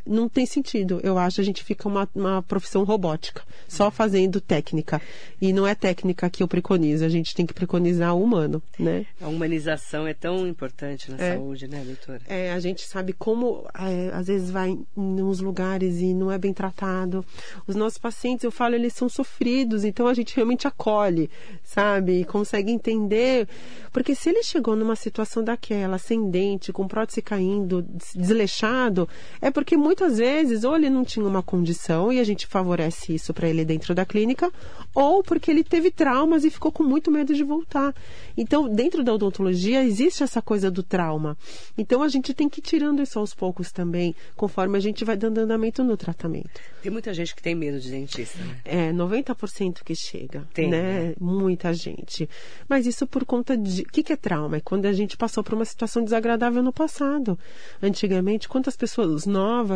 não 0.05 0.29
tem 0.29 0.45
sentido. 0.47 1.01
Eu 1.03 1.17
acho 1.19 1.37
que 1.37 1.41
a 1.41 1.45
gente 1.45 1.63
fica 1.65 1.89
uma, 1.89 2.09
uma 2.15 2.43
profissão 2.43 2.85
robótica, 2.85 3.43
só 3.69 3.91
fazendo 3.91 4.41
técnica. 4.41 5.01
E 5.41 5.53
não 5.53 5.67
é 5.67 5.75
técnica 5.75 6.29
que 6.31 6.43
eu 6.43 6.49
preconizo, 6.49 7.05
a 7.05 7.09
gente 7.09 7.35
tem 7.35 7.47
que 7.47 7.55
preconizar 7.55 8.15
o 8.15 8.23
humano, 8.23 8.63
né? 8.79 9.07
A 9.21 9.29
humanização 9.29 10.07
é 10.07 10.15
tão 10.15 10.47
importante 10.47 11.11
na 11.11 11.17
É. 11.23 11.35
saúde, 11.35 11.69
né, 11.69 11.83
doutora? 11.85 12.21
É, 12.29 12.53
a 12.53 12.59
gente 12.61 12.83
sabe 12.87 13.13
como 13.13 13.67
é, 13.79 14.11
às 14.15 14.27
vezes 14.27 14.51
vai 14.51 14.71
em 14.71 14.87
uns 14.97 15.41
lugares 15.41 16.01
e 16.01 16.13
não 16.15 16.33
é 16.33 16.39
bem 16.39 16.53
tratado. 16.53 17.25
Os 17.67 17.77
nossos 17.77 17.99
pacientes, 17.99 18.45
eu 18.45 18.51
falo, 18.51 18.75
eles 18.75 18.93
são 18.95 19.09
sofridos, 19.09 19.85
então 19.85 20.07
a 20.09 20.15
gente 20.15 20.35
realmente 20.35 20.67
acolhe, 20.67 21.31
sabe? 21.63 22.21
E 22.21 22.25
consegue 22.25 22.71
entender. 22.73 23.47
Porque 23.93 24.15
se 24.15 24.29
ele 24.29 24.43
chegou 24.43 24.75
numa 24.77 24.97
situação 24.97 25.43
daquela, 25.45 25.99
sem 25.99 26.31
dente, 26.31 26.73
com 26.73 26.87
prótese 26.89 27.21
caindo, 27.23 27.83
des- 27.83 28.13
desleixado, 28.15 29.09
é 29.41 29.51
porque 29.51 29.77
muitas 29.87 30.19
vezes 30.19 30.65
ou 30.65 30.75
ele 30.75 30.91
não 30.91 31.05
tinha 31.05 31.25
uma 31.25 31.43
condição 31.43 32.13
e 32.13 32.19
a 32.19 32.25
gente 32.25 32.45
favorece 32.45 33.15
isso 33.15 33.33
para 33.33 33.49
ele 33.49 33.65
dentro 33.65 33.95
da 33.95 34.05
clínica, 34.05 34.51
ou 34.93 35.23
porque 35.23 35.49
ele 35.49 35.63
teve 35.63 35.93
traumas 35.93 36.45
e 36.45 36.51
ficou 36.51 36.73
com 36.73 36.83
muito 36.83 37.09
medo 37.09 37.33
de 37.33 37.45
voltar. 37.45 37.95
Então, 38.37 38.69
dentro 38.69 39.05
da 39.05 39.15
odontologia 39.15 39.85
existe 39.85 40.25
essa 40.25 40.43
coisa 40.43 40.73
do 40.73 40.83
trauma. 40.83 41.39
Então, 41.79 42.03
a 42.03 42.09
gente 42.09 42.35
tem 42.35 42.49
que 42.49 42.59
ir 42.59 42.63
tirando 42.63 43.01
isso 43.01 43.17
aos 43.19 43.33
poucos 43.33 43.71
também, 43.71 44.13
conforme 44.35 44.77
a 44.77 44.81
gente 44.81 45.05
vai 45.05 45.17
dando 45.17 45.39
andamento 45.39 45.85
no 45.85 45.97
tratamento. 45.97 46.61
Tem 46.83 46.91
muita 46.91 47.15
gente 47.15 47.35
que 47.35 47.43
tem 47.43 47.55
medo 47.55 47.79
de 47.79 47.91
dentista, 47.91 48.39
né? 48.43 48.61
É, 48.65 48.93
90% 48.93 49.85
que 49.85 49.95
chega, 49.95 50.47
Tem, 50.53 50.69
né? 50.69 51.09
né? 51.09 51.15
Muita 51.21 51.73
gente. 51.73 52.29
Mas 52.69 52.87
isso 52.87 53.07
por 53.07 53.25
conta 53.25 53.57
de... 53.57 53.83
O 53.83 53.87
que, 53.87 54.03
que 54.03 54.13
é 54.13 54.17
trauma? 54.17 54.57
É 54.57 54.61
quando 54.61 54.87
a 54.87 54.93
gente 54.93 55.17
passou 55.17 55.45
por 55.45 55.55
uma 55.55 55.65
situação 55.65 56.03
desagradável 56.03 56.63
no 56.63 56.73
passado. 56.73 57.39
Antigamente, 57.81 58.49
quantas 58.49 58.77
pessoas 58.77 59.27
novas 59.27 59.76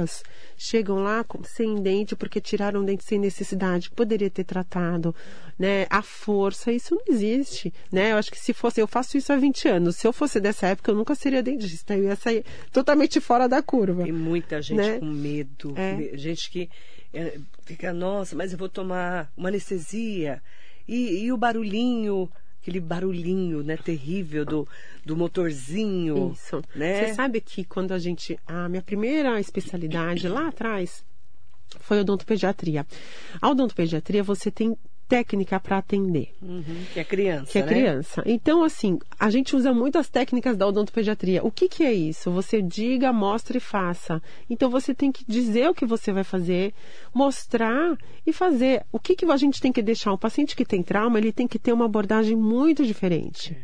chegam 0.57 0.97
lá 1.03 1.25
sem 1.45 1.77
dente 1.83 2.15
porque 2.15 2.41
tiraram 2.41 2.85
dente 2.85 3.05
sem 3.05 3.19
necessidade, 3.19 3.89
que 3.91 3.97
poderia 3.97 4.29
ter 4.31 4.45
tratado, 4.45 5.15
né? 5.59 5.87
A 5.91 6.03
força, 6.03 6.73
isso 6.73 6.95
não 6.95 7.15
existe, 7.15 7.73
né? 7.91 8.13
Eu 8.13 8.17
acho 8.17 8.31
que 8.31 8.39
se 8.39 8.53
fosse... 8.53 8.81
Eu 8.81 8.87
faço 8.87 9.17
isso 9.17 9.33
há 9.33 9.37
20 9.37 9.69
anos. 9.69 9.97
Se 9.97 10.07
eu 10.07 10.13
fosse 10.13 10.41
dessa 10.41 10.67
época, 10.69 10.91
eu 10.91 10.95
nunca 10.95 11.15
seria 11.15 11.43
dentista. 11.43 11.97
Eu 11.97 12.05
ia 12.05 12.17
sair 12.17 12.45
totalmente 12.73 13.21
fora 13.21 13.49
da 13.49 13.63
curva. 13.63 14.05
Tem 14.05 14.13
muita 14.13 14.61
gente 14.63 14.77
Né? 14.77 14.99
com 14.99 15.07
medo. 15.07 15.75
É. 15.77 16.17
Gente 16.17 16.51
que 16.51 16.69
é, 17.13 17.39
fica, 17.65 17.93
nossa, 17.93 18.37
mas 18.37 18.53
eu 18.53 18.59
vou 18.59 18.69
tomar 18.69 19.31
uma 19.37 19.49
anestesia. 19.49 20.43
E, 20.87 21.25
e 21.25 21.33
o 21.33 21.37
barulhinho, 21.37 22.29
aquele 22.61 22.81
barulhinho, 22.81 23.63
né, 23.63 23.77
terrível 23.77 24.45
do, 24.45 24.69
do 25.05 25.17
motorzinho. 25.17 26.33
Isso. 26.33 26.63
Né? 26.75 27.07
Você 27.07 27.15
sabe 27.15 27.41
que 27.41 27.65
quando 27.65 27.93
a 27.93 27.99
gente. 27.99 28.39
A 28.47 28.69
minha 28.69 28.83
primeira 28.83 29.41
especialidade 29.41 30.29
lá 30.29 30.49
atrás 30.49 31.05
foi 31.79 32.01
odontopediatria. 32.01 32.87
A 33.41 33.49
odontopediatria 33.49 34.23
você 34.23 34.51
tem 34.51 34.77
técnica 35.11 35.59
para 35.59 35.79
atender. 35.79 36.33
Uhum, 36.41 36.63
que 36.95 37.01
é 37.01 37.05
criança, 37.05 37.51
Que 37.51 37.59
é 37.59 37.63
né? 37.63 37.69
criança. 37.69 38.23
Então, 38.25 38.63
assim, 38.63 38.97
a 39.19 39.29
gente 39.29 39.57
usa 39.57 39.73
muito 39.75 39.99
as 39.99 40.09
técnicas 40.09 40.57
da 40.57 40.69
odontopediatria. 40.69 41.45
O 41.45 41.51
que, 41.51 41.69
que 41.69 41.83
é 41.83 41.93
isso? 41.93 42.31
Você 42.31 42.63
diga, 42.63 43.13
mostre 43.13 43.59
e 43.59 43.61
faça. 43.61 44.23
Então, 44.49 44.71
você 44.71 44.95
tem 44.95 45.11
que 45.11 45.25
dizer 45.27 45.69
o 45.69 45.75
que 45.75 45.85
você 45.85 46.13
vai 46.13 46.23
fazer, 46.23 46.73
mostrar 47.13 47.99
e 48.25 48.33
fazer. 48.33 48.85
O 48.93 49.01
que, 49.01 49.17
que 49.17 49.25
a 49.25 49.37
gente 49.37 49.61
tem 49.61 49.73
que 49.73 49.83
deixar? 49.83 50.13
Um 50.13 50.17
paciente 50.17 50.55
que 50.55 50.65
tem 50.65 50.81
trauma, 50.81 51.19
ele 51.19 51.33
tem 51.33 51.49
que 51.49 51.59
ter 51.59 51.73
uma 51.73 51.87
abordagem 51.87 52.37
muito 52.37 52.87
diferente. 52.87 53.57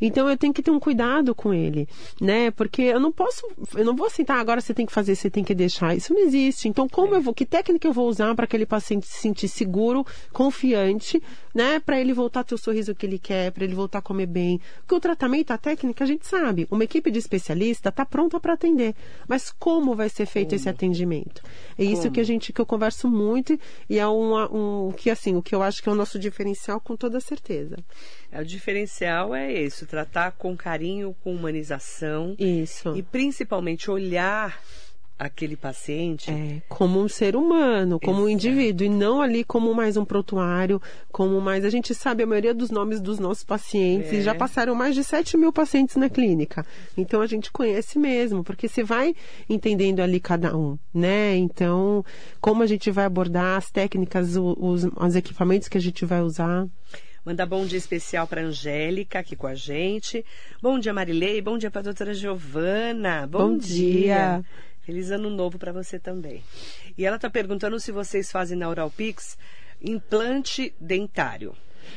Então 0.00 0.28
eu 0.28 0.36
tenho 0.36 0.52
que 0.52 0.62
ter 0.62 0.70
um 0.70 0.80
cuidado 0.80 1.34
com 1.34 1.52
ele, 1.52 1.88
né? 2.20 2.50
Porque 2.50 2.82
eu 2.82 3.00
não 3.00 3.12
posso, 3.12 3.46
eu 3.74 3.84
não 3.84 3.94
vou 3.94 4.08
sentar 4.08 4.38
agora 4.38 4.60
você 4.60 4.72
tem 4.72 4.86
que 4.86 4.92
fazer, 4.92 5.14
você 5.14 5.30
tem 5.30 5.44
que 5.44 5.54
deixar. 5.54 5.96
Isso 5.96 6.14
não 6.14 6.20
existe. 6.20 6.68
Então 6.68 6.88
como 6.88 7.14
eu 7.14 7.20
vou, 7.20 7.34
que 7.34 7.44
técnica 7.44 7.86
eu 7.86 7.92
vou 7.92 8.08
usar 8.08 8.34
para 8.34 8.44
aquele 8.44 8.66
paciente 8.66 9.06
se 9.06 9.20
sentir 9.20 9.48
seguro, 9.48 10.06
confiante, 10.32 11.22
né? 11.54 11.80
Para 11.80 12.00
ele 12.00 12.12
voltar 12.12 12.40
a 12.40 12.44
ter 12.44 12.54
o 12.54 12.58
sorriso 12.58 12.94
que 12.94 13.06
ele 13.06 13.18
quer, 13.18 13.52
para 13.52 13.64
ele 13.64 13.74
voltar 13.74 13.98
a 13.98 14.02
comer 14.02 14.26
bem. 14.26 14.60
Porque 14.80 14.94
o 14.94 15.00
tratamento, 15.00 15.50
a 15.50 15.58
técnica, 15.58 16.04
a 16.04 16.06
gente 16.06 16.26
sabe. 16.26 16.66
Uma 16.70 16.84
equipe 16.84 17.10
de 17.10 17.18
especialista 17.18 17.88
está 17.88 18.04
pronta 18.04 18.38
para 18.40 18.54
atender. 18.54 18.94
Mas 19.28 19.52
como 19.58 19.94
vai 19.94 20.08
ser 20.08 20.26
feito 20.26 20.54
esse 20.54 20.68
atendimento? 20.68 21.42
É 21.78 21.84
isso 21.84 22.02
Como? 22.02 22.12
que 22.12 22.20
a 22.20 22.24
gente 22.24 22.52
que 22.52 22.60
eu 22.60 22.66
converso 22.66 23.08
muito 23.08 23.58
e 23.88 23.98
é 23.98 24.06
uma, 24.06 24.50
um 24.52 24.92
que 24.92 25.10
assim 25.10 25.36
o 25.36 25.42
que 25.42 25.54
eu 25.54 25.62
acho 25.62 25.82
que 25.82 25.88
é 25.88 25.92
o 25.92 25.94
nosso 25.94 26.18
diferencial 26.18 26.80
com 26.80 26.96
toda 26.96 27.20
certeza. 27.20 27.76
É, 28.32 28.40
O 28.40 28.44
diferencial 28.44 29.34
é 29.34 29.52
isso, 29.52 29.86
tratar 29.86 30.32
com 30.32 30.56
carinho, 30.56 31.14
com 31.22 31.34
humanização 31.34 32.34
Isso. 32.38 32.96
e 32.96 33.02
principalmente 33.02 33.90
olhar 33.90 34.60
aquele 35.18 35.54
paciente. 35.54 36.30
É, 36.30 36.62
como 36.66 36.98
um 36.98 37.06
ser 37.06 37.36
humano, 37.36 38.00
como 38.00 38.22
um 38.22 38.28
Exato. 38.28 38.32
indivíduo, 38.32 38.86
e 38.86 38.88
não 38.88 39.20
ali 39.20 39.44
como 39.44 39.74
mais 39.74 39.98
um 39.98 40.04
prontuário, 40.04 40.80
como 41.12 41.38
mais. 41.42 41.62
A 41.62 41.68
gente 41.68 41.94
sabe 41.94 42.22
a 42.22 42.26
maioria 42.26 42.54
dos 42.54 42.70
nomes 42.70 43.02
dos 43.02 43.18
nossos 43.18 43.44
pacientes, 43.44 44.10
É. 44.12 44.14
e 44.16 44.22
já 44.22 44.34
passaram 44.34 44.74
mais 44.74 44.94
de 44.94 45.04
7 45.04 45.36
mil 45.36 45.52
pacientes 45.52 45.96
na 45.96 46.08
clínica. 46.08 46.64
Então 46.96 47.20
a 47.20 47.26
gente 47.26 47.52
conhece 47.52 47.98
mesmo, 47.98 48.42
porque 48.42 48.66
você 48.66 48.82
vai 48.82 49.14
entendendo 49.46 50.00
ali 50.00 50.20
cada 50.20 50.56
um, 50.56 50.78
né? 50.94 51.36
Então, 51.36 52.02
como 52.40 52.62
a 52.62 52.66
gente 52.66 52.90
vai 52.90 53.04
abordar 53.04 53.58
as 53.58 53.70
técnicas, 53.70 54.36
os, 54.36 54.84
os 54.96 55.16
equipamentos 55.16 55.68
que 55.68 55.76
a 55.76 55.82
gente 55.82 56.06
vai 56.06 56.22
usar. 56.22 56.66
Mandar 57.24 57.44
bom 57.44 57.66
dia 57.66 57.76
especial 57.76 58.26
para 58.26 58.40
Angélica 58.40 59.18
aqui 59.18 59.36
com 59.36 59.46
a 59.46 59.54
gente. 59.54 60.24
Bom 60.62 60.78
dia, 60.78 60.92
Marilei. 60.92 61.42
Bom 61.42 61.58
dia 61.58 61.70
para 61.70 61.80
a 61.80 61.84
doutora 61.84 62.14
Giovana. 62.14 63.26
Bom, 63.26 63.50
Bom 63.50 63.58
dia. 63.58 64.42
Feliz 64.80 65.10
ano 65.10 65.28
novo 65.28 65.58
para 65.58 65.70
você 65.70 65.98
também. 65.98 66.42
E 66.96 67.04
ela 67.04 67.16
está 67.16 67.28
perguntando 67.28 67.78
se 67.78 67.92
vocês 67.92 68.32
fazem 68.32 68.56
na 68.56 68.70
Uralpix 68.70 69.36
implante 69.82 70.74
dentário. 70.80 71.54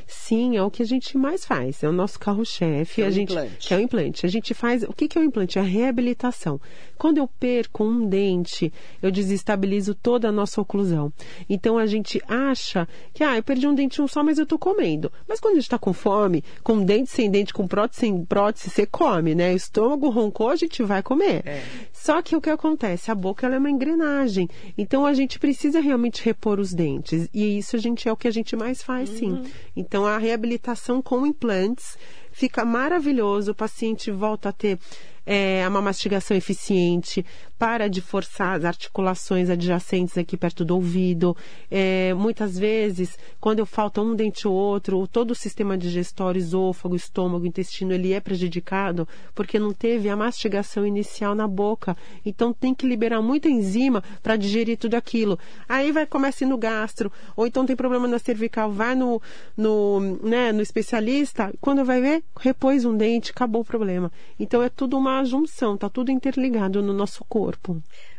Sim, 0.08 0.58
é 0.58 0.64
o 0.64 0.72
que 0.72 0.84
a 0.84 0.86
gente 0.86 1.18
mais 1.18 1.46
faz. 1.46 1.84
É 1.84 1.90
o 1.90 1.92
nosso 1.92 2.20
carro-chefe. 2.20 2.96
Que 2.96 3.02
é 3.02 3.06
o 3.06 3.08
a 3.08 3.12
gente 3.12 3.32
implante. 3.32 3.68
que 3.68 3.74
é 3.74 3.78
o 3.78 3.80
implante. 3.80 4.26
A 4.26 4.30
gente 4.30 4.54
faz. 4.54 4.84
O 4.84 4.94
que, 4.94 5.08
que 5.08 5.18
é 5.18 5.22
o 5.22 5.24
implante? 5.24 5.58
É 5.58 5.62
a 5.62 5.66
reabilitação. 5.66 6.60
Quando 6.98 7.18
eu 7.18 7.28
perco 7.28 7.84
um 7.84 8.08
dente, 8.08 8.72
eu 9.02 9.12
desestabilizo 9.12 9.94
toda 9.94 10.30
a 10.30 10.32
nossa 10.32 10.62
oclusão. 10.62 11.12
Então 11.50 11.78
a 11.78 11.86
gente 11.86 12.22
acha 12.28 12.88
que 13.14 13.24
ah, 13.24 13.36
eu 13.36 13.44
perdi 13.44 13.68
um 13.68 13.76
dente 13.76 14.02
um 14.02 14.08
só, 14.08 14.24
mas 14.24 14.38
eu 14.38 14.46
tô 14.46 14.58
comendo. 14.58 15.12
Mas 15.28 15.40
quando 15.40 15.54
a 15.54 15.56
gente 15.56 15.66
está 15.66 15.78
com 15.78 15.94
fome, 15.94 16.44
com 16.64 16.84
dente 16.84 17.10
sem 17.10 17.30
dente, 17.30 17.54
com 17.54 17.68
prótese 17.68 18.02
sem 18.02 18.26
prótese, 18.26 18.70
você 18.70 18.86
come, 18.86 19.36
né? 19.36 19.54
O 19.54 19.56
estômago 19.56 20.10
roncou, 20.10 20.50
a 20.50 20.56
gente 20.56 20.82
vai 20.84 21.04
comer. 21.04 21.42
É. 21.46 21.62
Só 22.04 22.22
que 22.22 22.36
o 22.36 22.42
que 22.42 22.50
acontece? 22.50 23.10
A 23.10 23.16
boca 23.16 23.46
ela 23.46 23.56
é 23.56 23.58
uma 23.58 23.70
engrenagem. 23.70 24.50
Então 24.78 25.06
a 25.06 25.14
gente 25.14 25.40
precisa 25.40 25.80
realmente 25.80 26.22
repor 26.22 26.60
os 26.60 26.74
dentes. 26.74 27.30
E 27.34 27.58
isso 27.58 27.78
a 27.78 27.80
gente 27.80 28.10
é 28.10 28.12
o 28.12 28.18
que 28.18 28.28
a 28.28 28.32
gente 28.32 28.58
mais 28.58 28.84
faz, 28.84 29.08
sim. 29.08 29.42
Então 29.74 30.06
a 30.06 30.18
reabilitação 30.18 31.02
com 31.02 31.26
implantes 31.26 31.98
fica 32.30 32.66
maravilhoso. 32.66 33.52
O 33.52 33.56
paciente 33.56 34.12
volta 34.12 34.50
a 34.50 34.52
ter 34.52 34.78
é, 35.26 35.66
uma 35.66 35.82
mastigação 35.82 36.36
eficiente, 36.36 37.26
para 37.64 37.88
de 37.88 38.02
forçar 38.02 38.58
as 38.58 38.66
articulações 38.66 39.50
adjacentes 39.50 40.18
aqui 40.18 40.36
perto 40.36 40.66
do 40.66 40.76
ouvido. 40.76 41.34
É, 41.72 42.14
muitas 42.14 42.60
vezes, 42.60 43.18
quando 43.40 43.66
falta 43.66 44.02
um 44.02 44.14
dente 44.14 44.46
ou 44.46 44.54
outro, 44.54 45.08
todo 45.08 45.32
o 45.32 45.36
sistema 45.36 45.78
digestório, 45.78 46.38
esôfago, 46.38 46.94
estômago, 46.94 47.46
intestino, 47.46 47.94
ele 47.94 48.12
é 48.12 48.20
prejudicado 48.20 49.08
porque 49.34 49.58
não 49.58 49.72
teve 49.72 50.10
a 50.10 50.16
mastigação 50.18 50.86
inicial 50.86 51.34
na 51.34 51.48
boca. 51.48 51.96
Então 52.26 52.52
tem 52.52 52.76
que 52.76 52.86
liberar 52.86 53.22
muita 53.22 53.48
enzima 53.48 54.04
para 54.22 54.36
digerir 54.36 54.78
tudo 54.78 54.96
aquilo. 54.96 55.40
Aí 55.70 55.90
vai 55.94 56.06
começa 56.06 56.46
no 56.46 56.58
gastro, 56.58 57.10
ou 57.34 57.48
então 57.48 57.66
tem 57.66 57.78
problema 57.78 58.10
na 58.10 58.20
cervical, 58.20 58.74
vai 58.74 58.94
no, 58.94 59.22
no, 59.56 60.02
né, 60.22 60.52
no 60.52 60.62
especialista, 60.62 61.54
quando 61.62 61.86
vai 61.86 62.02
ver, 62.02 62.24
repôs 62.42 62.84
um 62.84 62.98
dente, 62.98 63.32
acabou 63.32 63.62
o 63.62 63.66
problema. 63.66 64.12
Então 64.38 64.62
é 64.62 64.68
tudo 64.68 64.98
uma 64.98 65.24
junção, 65.24 65.78
tá 65.78 65.88
tudo 65.88 66.12
interligado 66.12 66.82
no 66.82 66.92
nosso 66.92 67.24
corpo. 67.24 67.53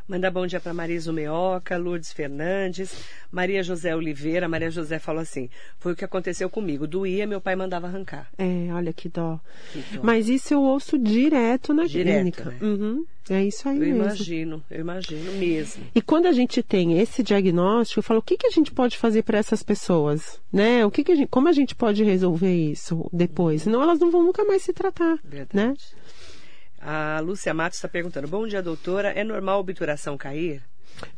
Mandar 0.06 0.30
bom 0.30 0.46
dia 0.46 0.60
para 0.60 0.74
Marisa 0.74 1.10
Meoca, 1.10 1.78
Lourdes 1.78 2.12
Fernandes, 2.12 2.94
Maria 3.32 3.62
José 3.62 3.96
Oliveira. 3.96 4.46
Maria 4.46 4.70
José 4.70 4.98
falou 4.98 5.22
assim: 5.22 5.48
foi 5.78 5.92
o 5.94 5.96
que 5.96 6.04
aconteceu 6.04 6.50
comigo. 6.50 6.86
Doía, 6.86 7.26
meu 7.26 7.40
pai 7.40 7.56
mandava 7.56 7.86
arrancar. 7.86 8.28
É, 8.36 8.68
olha 8.74 8.92
que 8.92 9.08
dó. 9.08 9.40
Que 9.72 9.78
dó. 9.96 10.00
Mas 10.02 10.28
isso 10.28 10.52
eu 10.52 10.60
ouço 10.62 10.98
direto 10.98 11.72
na 11.72 11.84
Direto, 11.84 12.16
clínica. 12.16 12.44
né? 12.50 12.58
Uhum, 12.60 13.06
é 13.30 13.44
isso 13.46 13.66
aí 13.66 13.76
Eu 13.76 13.80
mesmo. 13.80 13.96
imagino, 14.02 14.64
eu 14.70 14.80
imagino 14.80 15.32
mesmo. 15.38 15.84
E 15.94 16.02
quando 16.02 16.26
a 16.26 16.32
gente 16.32 16.62
tem 16.62 17.00
esse 17.00 17.22
diagnóstico, 17.22 18.00
eu 18.00 18.04
falo, 18.04 18.20
o 18.20 18.22
que, 18.22 18.36
que 18.36 18.46
a 18.46 18.50
gente 18.50 18.72
pode 18.72 18.98
fazer 18.98 19.22
para 19.22 19.38
essas 19.38 19.62
pessoas? 19.62 20.38
Né? 20.52 20.84
O 20.84 20.90
que 20.90 21.02
que 21.02 21.12
a 21.12 21.16
gente, 21.16 21.28
como 21.28 21.48
a 21.48 21.52
gente 21.52 21.74
pode 21.74 22.04
resolver 22.04 22.54
isso 22.54 23.08
depois? 23.10 23.62
Senão 23.62 23.82
elas 23.82 23.98
não 23.98 24.10
vão 24.10 24.22
nunca 24.22 24.44
mais 24.44 24.60
se 24.60 24.74
tratar. 24.74 25.16
Verdade. 25.24 25.48
Né? 25.54 25.74
A 26.86 27.18
Lúcia 27.20 27.54
Matos 27.54 27.78
está 27.78 27.88
perguntando: 27.88 28.28
Bom 28.28 28.46
dia, 28.46 28.62
doutora. 28.62 29.08
É 29.08 29.24
normal 29.24 29.56
a 29.56 29.60
obturação 29.60 30.18
cair? 30.18 30.62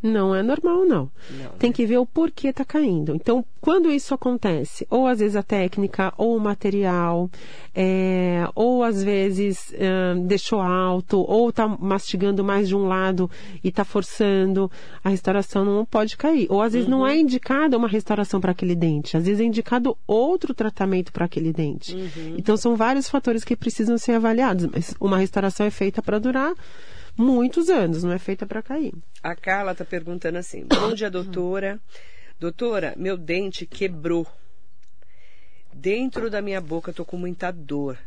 Não 0.02 0.34
é 0.34 0.42
normal, 0.42 0.84
não. 0.86 1.10
Não, 1.30 1.50
Tem 1.58 1.70
né? 1.70 1.74
que 1.74 1.86
ver 1.86 1.98
o 1.98 2.06
porquê 2.06 2.52
tá 2.52 2.64
caindo. 2.64 3.14
Então, 3.14 3.44
quando 3.60 3.90
isso 3.90 4.14
acontece, 4.14 4.86
ou 4.90 5.06
às 5.06 5.18
vezes 5.18 5.36
a 5.36 5.42
técnica, 5.42 6.12
ou 6.16 6.36
o 6.36 6.40
material, 6.40 7.30
é, 7.74 8.48
ou 8.54 8.82
às 8.82 9.02
vezes 9.02 9.74
ahn, 9.74 10.26
deixou 10.26 10.60
alto, 10.60 11.18
ou 11.18 11.52
tá 11.52 11.66
mastigando 11.66 12.44
mais 12.44 12.68
de 12.68 12.76
um 12.76 12.86
lado 12.86 13.30
e 13.62 13.70
tá 13.72 13.84
forçando, 13.84 14.70
a 15.02 15.08
restauração 15.08 15.64
não 15.64 15.84
pode 15.84 16.16
cair. 16.16 16.46
Ou 16.50 16.62
às 16.62 16.72
vezes 16.72 16.88
não 16.88 17.06
é 17.06 17.16
indicada 17.18 17.76
uma 17.76 17.88
restauração 17.88 18.40
para 18.40 18.52
aquele 18.52 18.74
dente, 18.74 19.16
às 19.16 19.24
vezes 19.24 19.40
é 19.40 19.44
indicado 19.44 19.96
outro 20.06 20.54
tratamento 20.54 21.12
para 21.12 21.24
aquele 21.24 21.52
dente. 21.52 21.96
Então, 22.36 22.56
são 22.56 22.76
vários 22.76 23.08
fatores 23.08 23.44
que 23.44 23.56
precisam 23.56 23.98
ser 23.98 24.12
avaliados, 24.12 24.66
mas 24.72 24.94
uma 25.00 25.18
restauração 25.18 25.66
é 25.66 25.70
feita 25.70 26.00
para 26.00 26.18
durar 26.18 26.54
muitos 27.16 27.68
anos, 27.68 28.02
não 28.02 28.12
é 28.12 28.18
feita 28.18 28.46
para 28.46 28.62
cair. 28.62 28.94
A 29.22 29.34
Carla 29.34 29.72
está 29.72 29.84
perguntando 29.84 30.38
assim: 30.38 30.64
Bom 30.68 30.94
dia, 30.94 31.10
doutora. 31.10 31.80
Doutora, 32.38 32.94
meu 32.96 33.16
dente 33.16 33.64
quebrou. 33.66 34.26
Dentro 35.72 36.30
da 36.30 36.40
minha 36.42 36.60
boca 36.60 36.90
estou 36.90 37.04
com 37.04 37.16
muita 37.16 37.50
dor. 37.50 37.98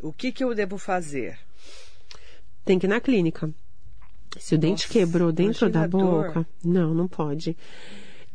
O 0.00 0.12
que, 0.12 0.32
que 0.32 0.44
eu 0.44 0.54
devo 0.54 0.76
fazer? 0.76 1.38
Tem 2.64 2.78
que 2.78 2.86
ir 2.86 2.88
na 2.88 3.00
clínica. 3.00 3.50
Se 4.38 4.54
o 4.54 4.58
dente 4.58 4.86
Nossa, 4.86 4.92
quebrou 4.92 5.30
dentro 5.32 5.70
da 5.70 5.82
a 5.82 5.86
dor. 5.86 6.26
boca, 6.26 6.46
não, 6.64 6.92
não 6.92 7.06
pode. 7.06 7.56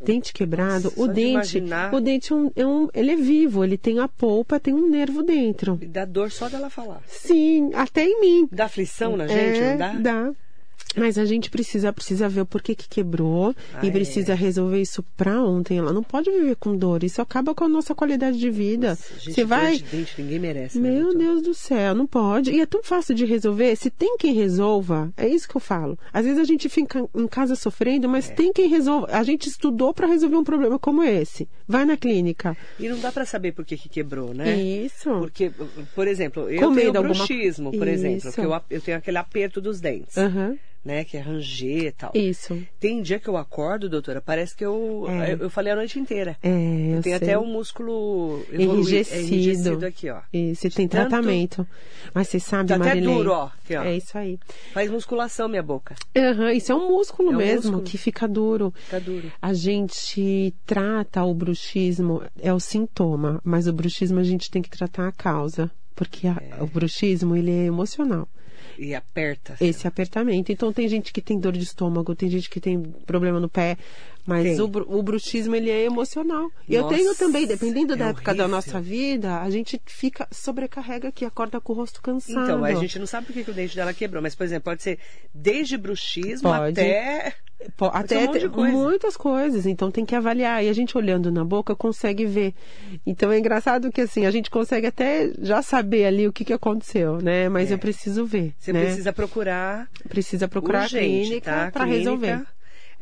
Dente 0.01 0.31
quebrado, 0.33 0.93
o 0.95 1.07
dente, 1.07 1.31
imaginar. 1.31 1.93
o 1.93 1.99
dente 1.99 2.31
é 2.31 2.35
um, 2.35 2.51
é 2.55 2.65
um- 2.65 2.87
ele 2.93 3.11
é 3.11 3.15
vivo, 3.15 3.63
ele 3.63 3.77
tem 3.77 3.99
a 3.99 4.07
polpa, 4.07 4.59
tem 4.59 4.73
um 4.73 4.89
nervo 4.89 5.21
dentro. 5.23 5.77
Me 5.77 5.85
dá 5.87 6.05
dor 6.05 6.31
só 6.31 6.47
dela 6.47 6.69
falar. 6.69 7.01
Sim, 7.05 7.71
até 7.73 8.05
em 8.05 8.21
mim. 8.21 8.47
Dá 8.51 8.65
aflição 8.65 9.17
na 9.17 9.27
gente, 9.27 9.59
é, 9.59 9.71
não 9.71 9.77
dá? 9.77 9.93
Dá. 9.93 10.31
Mas 10.95 11.19
a 11.19 11.25
gente 11.25 11.51
precisa, 11.51 11.93
precisa 11.93 12.27
ver 12.27 12.41
o 12.41 12.45
porquê 12.45 12.73
que 12.73 12.89
quebrou 12.89 13.55
Ah, 13.75 13.85
e 13.85 13.89
é. 13.89 13.91
precisa 13.91 14.33
resolver 14.33 14.81
isso 14.81 15.03
pra 15.15 15.41
ontem. 15.43 15.77
Ela 15.77 15.93
não 15.93 16.01
pode 16.01 16.31
viver 16.31 16.55
com 16.55 16.75
dor. 16.75 17.03
Isso 17.03 17.21
acaba 17.21 17.53
com 17.53 17.63
a 17.63 17.69
nossa 17.69 17.93
qualidade 17.93 18.39
de 18.39 18.49
vida. 18.49 18.97
Gente, 19.19 19.33
Você 19.35 19.45
vai. 19.45 19.77
dente 19.79 20.19
ninguém 20.19 20.39
merece. 20.39 20.79
né, 20.79 20.89
Meu 20.89 21.03
doutor? 21.03 21.19
Deus 21.19 21.41
do 21.43 21.53
céu, 21.53 21.93
não 21.93 22.07
pode. 22.07 22.51
E 22.51 22.59
é 22.59 22.65
tão 22.65 22.81
fácil 22.81 23.13
de 23.13 23.23
resolver. 23.23 23.75
Se 23.75 23.89
tem 23.91 24.17
quem 24.17 24.33
resolva, 24.33 25.13
é 25.15 25.27
isso 25.27 25.47
que 25.47 25.55
eu 25.55 25.61
falo. 25.61 25.97
Às 26.11 26.25
vezes 26.25 26.39
a 26.39 26.43
gente 26.43 26.67
fica 26.67 27.07
em 27.15 27.27
casa 27.27 27.55
sofrendo, 27.55 28.07
É. 28.07 28.09
mas 28.09 28.29
tem 28.29 28.51
quem 28.51 28.67
resolva. 28.67 29.07
A 29.11 29.23
gente 29.23 29.47
estudou 29.47 29.93
para 29.93 30.07
resolver 30.07 30.37
um 30.37 30.43
problema 30.43 30.79
como 30.79 31.03
esse. 31.03 31.47
Vai 31.67 31.85
na 31.85 31.95
clínica. 31.97 32.57
E 32.79 32.89
não 32.89 32.99
dá 32.99 33.11
para 33.11 33.25
saber 33.25 33.51
por 33.51 33.63
que, 33.63 33.77
que 33.77 33.87
quebrou, 33.89 34.33
né? 34.33 34.59
Isso. 34.59 35.09
Porque, 35.19 35.51
por 35.93 36.07
exemplo, 36.07 36.49
eu 36.49 36.59
Comendo 36.61 36.75
tenho 36.91 36.97
alguma- 36.97 37.13
bruxismo, 37.13 37.71
por 37.71 37.87
exemplo, 37.87 38.31
eu, 38.37 38.61
eu 38.71 38.81
tenho 38.81 38.97
aquele 38.97 39.17
aperto 39.17 39.61
dos 39.61 39.79
dentes. 39.79 40.17
Aham. 40.17 40.57
Né? 40.83 41.03
Que 41.03 41.17
é 41.17 41.19
ranger 41.19 41.83
e 41.85 41.91
tal. 41.91 42.11
Isso. 42.15 42.61
Tem 42.79 43.01
dia 43.01 43.19
que 43.19 43.27
eu 43.27 43.37
acordo, 43.37 43.89
doutora, 43.89 44.21
parece 44.21 44.55
que 44.55 44.65
eu, 44.65 45.05
É. 45.09 45.33
eu, 45.33 45.37
eu 45.39 45.49
falei 45.49 45.73
a 45.73 45.75
noite 45.75 45.99
inteira. 45.99 46.37
É, 46.41 46.49
eu 46.49 47.01
Tem 47.01 47.03
sei. 47.03 47.13
até 47.13 47.37
o 47.37 47.45
músculo 47.45 48.43
evolu- 48.51 48.73
enrijecido. 48.79 49.19
enrijecido 49.33 49.85
aqui, 49.85 50.09
ó. 50.09 50.21
E 50.33 50.55
você 50.55 50.69
tem 50.69 50.87
Tanto- 50.87 51.09
tratamento. 51.09 51.67
Mas 52.13 52.27
você 52.29 52.39
sabe, 52.39 52.69
Tá 52.69 52.75
até 52.75 52.85
Marilene, 52.85 53.13
duro, 53.13 53.31
ó. 53.31 53.45
Aqui, 53.63 53.75
ó. 53.75 53.83
É 53.83 53.97
isso 53.97 54.17
aí. 54.17 54.39
Faz 54.73 54.89
musculação 54.89 55.47
minha 55.49 55.63
boca. 55.63 55.95
Aham, 56.15 56.51
isso 56.53 56.71
é 56.71 56.75
um 56.75 56.87
músculo 56.89 57.31
É 57.31 57.35
um 57.35 57.37
mesmo 57.37 57.55
músculo. 57.73 57.81
que 57.83 57.97
fica 57.97 58.27
duro. 58.27 58.73
Fica 58.75 58.99
duro. 58.99 59.31
A 59.41 59.53
gente 59.53 60.53
trata 60.65 61.23
o 61.23 61.33
bruxismo, 61.33 62.21
é 62.41 62.53
o 62.53 62.59
sintoma, 62.59 63.39
mas 63.43 63.67
o 63.67 63.73
bruxismo 63.73 64.19
a 64.19 64.23
gente 64.23 64.49
tem 64.49 64.61
que 64.61 64.69
tratar 64.69 65.07
a 65.07 65.11
causa. 65.11 65.69
Porque 65.95 66.27
a- 66.27 66.41
É. 66.57 66.63
o 66.63 66.67
bruxismo, 66.67 67.35
ele 67.35 67.51
é 67.51 67.65
emocional. 67.65 68.27
E 68.77 68.95
aperta. 68.95 69.55
Esse 69.59 69.87
apertamento. 69.87 70.51
Então 70.51 70.71
tem 70.71 70.87
gente 70.87 71.11
que 71.11 71.21
tem 71.21 71.39
dor 71.39 71.53
de 71.53 71.63
estômago, 71.63 72.15
tem 72.15 72.29
gente 72.29 72.49
que 72.49 72.59
tem 72.59 72.81
problema 72.81 73.39
no 73.39 73.49
pé, 73.49 73.77
mas 74.29 74.59
o, 74.59 74.65
o 74.65 75.03
bruxismo 75.03 75.55
ele 75.55 75.69
é 75.69 75.83
emocional. 75.83 76.51
E 76.67 76.75
eu 76.75 76.87
tenho 76.87 77.15
também, 77.15 77.45
dependendo 77.45 77.93
é 77.93 77.97
da 77.97 78.07
época 78.09 78.33
da 78.33 78.43
horrível. 78.43 78.47
nossa 78.47 78.79
vida, 78.79 79.41
a 79.41 79.49
gente 79.49 79.81
fica 79.85 80.27
sobrecarrega 80.31 81.09
aqui, 81.09 81.25
acorda 81.25 81.59
com 81.59 81.73
o 81.73 81.75
rosto 81.75 82.01
cansado. 82.01 82.43
Então, 82.43 82.63
a 82.63 82.73
gente 82.75 82.99
não 82.99 83.07
sabe 83.07 83.27
por 83.27 83.33
que, 83.33 83.49
o 83.49 83.53
dente 83.53 83.75
dela 83.75 83.93
quebrou, 83.93 84.21
mas, 84.21 84.35
por 84.35 84.43
exemplo, 84.43 84.65
pode 84.65 84.83
ser 84.83 84.99
desde 85.33 85.77
bruxismo 85.77 86.49
Pode. 86.49 86.79
até. 86.79 87.33
Até 87.91 88.25
um 88.47 88.49
coisa. 88.49 88.71
muitas 88.71 89.17
coisas, 89.17 89.65
então 89.65 89.91
tem 89.91 90.05
que 90.05 90.15
avaliar. 90.15 90.63
E 90.63 90.69
a 90.69 90.73
gente 90.73 90.97
olhando 90.97 91.29
na 91.29 91.43
boca 91.43 91.75
consegue 91.75 92.25
ver. 92.25 92.53
Então 93.05 93.33
é 93.33 93.37
engraçado 93.37 93.91
que 93.91 93.99
assim, 93.99 94.25
a 94.25 94.31
gente 94.31 94.49
consegue 94.49 94.87
até 94.87 95.29
já 95.41 95.61
saber 95.61 96.05
ali 96.05 96.25
o 96.25 96.31
que, 96.31 96.45
que 96.45 96.53
aconteceu, 96.53 97.21
né? 97.21 97.49
Mas 97.49 97.69
É. 97.69 97.73
eu 97.73 97.77
preciso 97.77 98.25
ver. 98.25 98.53
Você 98.57 98.71
né? 98.71 98.85
precisa 98.85 99.11
procurar 99.11 99.89
Precisa 100.07 100.47
procurar 100.47 100.83
urgente, 100.83 101.03
a 101.03 101.25
clínica 101.25 101.51
tá? 101.51 101.71
para 101.71 101.83
resolver. 101.83 102.45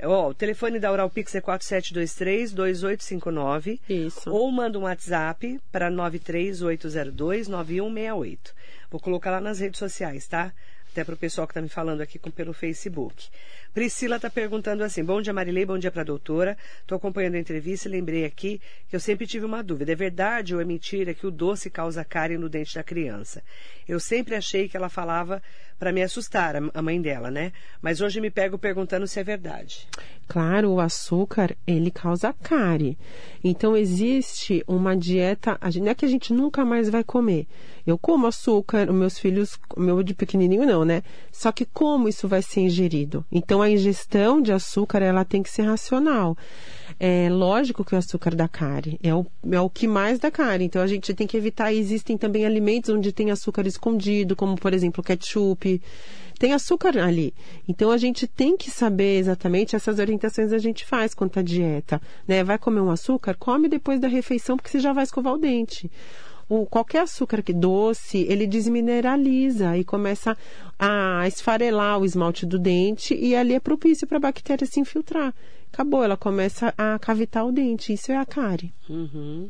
Ó, 0.04 0.30
o 0.30 0.34
telefone 0.34 0.80
da 0.80 0.92
Oral 0.92 1.10
Pix 1.10 1.34
é 1.36 1.42
4723-2859. 1.42 3.80
Isso. 3.90 4.30
Ou 4.30 4.52
manda 4.52 4.78
um 4.78 4.84
WhatsApp 4.84 5.60
para 5.72 5.90
93802-9168. 5.92 8.38
Vou 8.92 9.02
colocar 9.02 9.32
lá 9.32 9.42
nas 9.42 9.60
redes 9.60 9.80
sociais, 9.80 10.28
tá? 10.28 10.54
Até 10.98 11.04
para 11.04 11.14
o 11.14 11.18
pessoal 11.18 11.46
que 11.46 11.52
está 11.52 11.62
me 11.62 11.70
falando 11.70 12.02
aqui 12.02 12.18
com, 12.18 12.32
pelo 12.32 12.54
Facebook. 12.54 13.28
Priscila 13.72 14.16
está 14.16 14.32
perguntando 14.32 14.84
assim: 14.84 15.04
Bom 15.04 15.22
dia, 15.22 15.32
Marilei, 15.32 15.64
bom 15.64 15.78
dia 15.78 15.92
para 15.92 16.02
a 16.02 16.04
doutora. 16.04 16.58
Estou 16.82 16.96
acompanhando 16.96 17.36
a 17.36 17.40
entrevista 17.40 17.88
e 17.88 17.92
lembrei 17.92 18.26
aqui 18.26 18.60
que 18.90 18.96
eu 18.96 19.00
sempre 19.00 19.28
tive 19.28 19.46
uma 19.46 19.62
dúvida. 19.62 19.92
É 19.92 19.96
verdade 19.96 20.56
ou 20.56 20.60
é 20.60 20.66
mentira 20.66 21.14
que 21.14 21.28
o 21.28 21.30
doce 21.30 21.70
causa 21.70 22.04
cárie 22.04 22.36
no 22.36 22.50
dente 22.50 22.74
da 22.74 22.82
criança? 22.82 23.44
Eu 23.88 24.00
sempre 24.00 24.34
achei 24.34 24.68
que 24.68 24.76
ela 24.76 24.90
falava 24.90 25.40
para 25.78 25.92
me 25.92 26.02
assustar, 26.02 26.56
a 26.56 26.82
mãe 26.82 27.00
dela, 27.00 27.30
né? 27.30 27.54
Mas 27.82 28.02
hoje 28.02 28.20
me 28.20 28.32
pego 28.32 28.58
perguntando 28.58 29.08
se 29.08 29.20
é 29.20 29.24
verdade. 29.24 29.88
Claro, 30.28 30.72
o 30.72 30.80
açúcar, 30.80 31.56
ele 31.66 31.92
causa 31.92 32.34
cárie. 32.34 32.98
Então, 33.44 33.78
existe 33.78 34.64
uma 34.68 34.98
dieta, 34.98 35.58
não 35.80 35.88
é 35.88 35.96
que 35.96 36.04
a 36.04 36.08
gente 36.08 36.34
nunca 36.34 36.66
mais 36.66 36.90
vai 36.90 37.04
comer. 37.04 37.48
Eu 37.86 37.98
como 37.98 38.28
açúcar, 38.28 38.92
meus 38.92 39.18
filhos, 39.20 39.58
meu 39.78 40.04
de 40.04 40.14
pequenininho 40.14 40.66
não, 40.66 40.84
né? 40.88 41.04
Só 41.32 41.52
que 41.52 41.66
como 41.66 42.10
isso 42.10 42.28
vai 42.28 42.42
ser 42.42 42.62
ingerido? 42.62 43.24
Então, 43.32 43.62
a 43.62 43.70
ingestão 43.70 44.42
de 44.42 44.52
açúcar, 44.52 45.04
ela 45.04 45.24
tem 45.24 45.44
que 45.44 45.50
ser 45.50 45.64
racional. 45.64 46.36
É 47.00 47.30
lógico 47.30 47.84
que 47.84 47.94
o 47.94 47.98
açúcar 47.98 48.34
dá 48.34 48.48
cárie, 48.48 48.98
é 49.04 49.14
o, 49.14 49.26
é 49.52 49.62
o 49.62 49.70
que 49.70 49.88
mais 49.88 50.18
dá 50.18 50.32
cárie. 50.32 50.66
Então, 50.66 50.82
a 50.82 50.88
gente 50.88 51.14
tem 51.14 51.28
que 51.28 51.38
evitar, 51.38 51.72
existem 51.72 52.18
também 52.18 52.46
alimentos 52.46 52.90
onde 52.90 53.12
tem 53.12 53.30
açúcar 53.30 53.68
escondido, 53.68 54.36
como, 54.36 54.56
por 54.56 54.74
exemplo, 54.74 55.04
ketchup, 55.04 55.80
tem 56.38 56.54
açúcar 56.54 56.98
ali. 56.98 57.34
Então 57.68 57.92
a 57.92 57.98
gente 57.98 58.28
tem 58.28 58.56
que 58.56 58.70
saber 58.70 59.18
exatamente 59.18 59.76
essas 59.76 60.00
orientações 60.00 60.52
a 60.52 60.58
gente 60.58 60.86
faz 60.86 61.14
quanto 61.14 61.40
à 61.40 61.42
dieta, 61.42 62.02
né? 62.28 62.44
Vai 62.44 62.58
comer 62.58 62.82
um 62.82 62.92
açúcar, 62.92 63.36
come 63.38 63.68
depois 63.68 64.00
da 64.00 64.08
refeição 64.08 64.56
porque 64.56 64.70
você 64.70 64.80
já 64.80 64.94
vai 64.94 65.04
escovar 65.04 65.34
o 65.34 65.38
dente. 65.38 65.92
O, 66.50 66.66
qualquer 66.66 67.02
açúcar 67.02 67.42
que 67.42 67.54
doce, 67.54 68.26
ele 68.30 68.48
desmineraliza 68.48 69.78
e 69.78 69.84
começa 69.84 70.38
a 70.80 71.28
esfarelar 71.28 72.00
o 72.00 72.06
esmalte 72.06 72.46
do 72.46 72.58
dente 72.58 73.14
e 73.14 73.36
ali 73.36 73.54
é 73.54 73.60
propício 73.60 74.08
para 74.08 74.18
a 74.18 74.22
bactéria 74.22 74.66
se 74.66 74.80
infiltrar. 74.80 75.34
Acabou, 75.72 76.04
ela 76.04 76.16
começa 76.16 76.74
a 76.78 76.98
cavitar 76.98 77.46
o 77.46 77.52
dente. 77.52 77.92
Isso 77.92 78.12
é 78.12 78.18
a 78.18 78.26
cárie. 78.26 78.74
Uhum. 78.90 79.50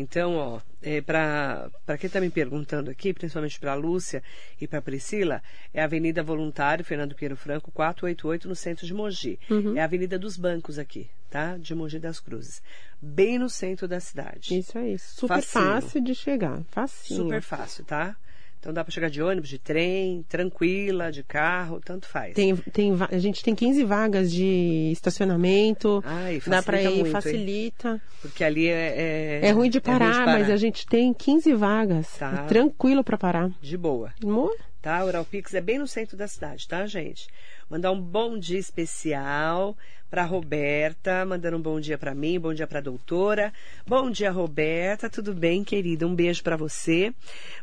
Então, 0.00 0.36
ó, 0.36 0.60
é, 0.80 1.00
para 1.00 1.70
quem 1.98 2.06
está 2.06 2.20
me 2.20 2.30
perguntando 2.30 2.88
aqui, 2.88 3.12
principalmente 3.12 3.58
para 3.58 3.72
a 3.72 3.74
Lúcia 3.74 4.22
e 4.60 4.68
para 4.68 4.78
a 4.78 4.82
Priscila, 4.82 5.42
é 5.74 5.80
a 5.80 5.84
Avenida 5.84 6.22
Voluntário, 6.22 6.84
Fernando 6.84 7.16
Pinheiro 7.16 7.36
Franco, 7.36 7.72
488, 7.72 8.48
no 8.48 8.54
centro 8.54 8.86
de 8.86 8.94
Mogi. 8.94 9.40
É 9.76 9.80
a 9.80 9.84
Avenida 9.84 10.16
dos 10.16 10.36
Bancos 10.36 10.78
aqui, 10.78 11.10
tá? 11.28 11.56
De 11.56 11.74
Mogi 11.74 11.98
das 11.98 12.20
Cruzes. 12.20 12.62
Bem 13.02 13.40
no 13.40 13.50
centro 13.50 13.88
da 13.88 13.98
cidade. 13.98 14.56
Isso 14.56 14.78
é 14.78 14.88
isso. 14.88 15.16
Super 15.16 15.42
Facinho. 15.42 15.64
fácil 15.64 16.00
de 16.00 16.14
chegar. 16.14 16.62
Facinho. 16.70 17.22
Super 17.24 17.42
fácil, 17.42 17.84
tá? 17.84 18.16
Então 18.58 18.72
dá 18.72 18.82
para 18.82 18.92
chegar 18.92 19.08
de 19.08 19.22
ônibus, 19.22 19.48
de 19.48 19.58
trem, 19.58 20.24
tranquila, 20.28 21.12
de 21.12 21.22
carro, 21.22 21.80
tanto 21.84 22.06
faz. 22.06 22.34
Tem, 22.34 22.56
tem, 22.56 22.92
a 23.10 23.18
gente 23.18 23.42
tem 23.42 23.54
15 23.54 23.84
vagas 23.84 24.32
de 24.32 24.90
estacionamento. 24.92 26.02
Ai, 26.04 26.42
dá 26.46 26.62
para 26.62 26.82
ir, 26.82 26.88
muito, 26.88 27.06
hein? 27.06 27.12
facilita. 27.12 28.02
Porque 28.20 28.42
ali 28.42 28.66
é. 28.68 29.40
É, 29.42 29.50
ruim 29.52 29.70
de 29.70 29.80
parar, 29.80 30.26
mas 30.26 30.50
a 30.50 30.56
gente 30.56 30.86
tem 30.86 31.14
15 31.14 31.54
vagas. 31.54 32.18
Tá. 32.18 32.44
É 32.44 32.48
tranquilo 32.48 33.04
para 33.04 33.16
parar. 33.16 33.50
De 33.60 33.76
boa. 33.76 34.12
Amor? 34.22 34.54
tá? 34.80 35.04
O 35.04 35.06
Oral 35.06 35.24
Pix 35.24 35.54
é 35.54 35.60
bem 35.60 35.78
no 35.78 35.86
centro 35.86 36.16
da 36.16 36.26
cidade, 36.26 36.66
tá, 36.66 36.86
gente? 36.86 37.28
Mandar 37.70 37.90
um 37.92 38.00
bom 38.00 38.38
dia 38.38 38.58
especial 38.58 39.76
para 40.10 40.24
Roberta, 40.24 41.24
mandando 41.26 41.58
um 41.58 41.60
bom 41.60 41.78
dia 41.78 41.98
para 41.98 42.14
mim, 42.14 42.40
bom 42.40 42.54
dia 42.54 42.66
para 42.66 42.78
a 42.78 42.82
doutora. 42.82 43.52
Bom 43.86 44.10
dia, 44.10 44.30
Roberta, 44.30 45.10
tudo 45.10 45.34
bem, 45.34 45.62
querida? 45.62 46.06
Um 46.06 46.14
beijo 46.14 46.42
para 46.42 46.56
você. 46.56 47.12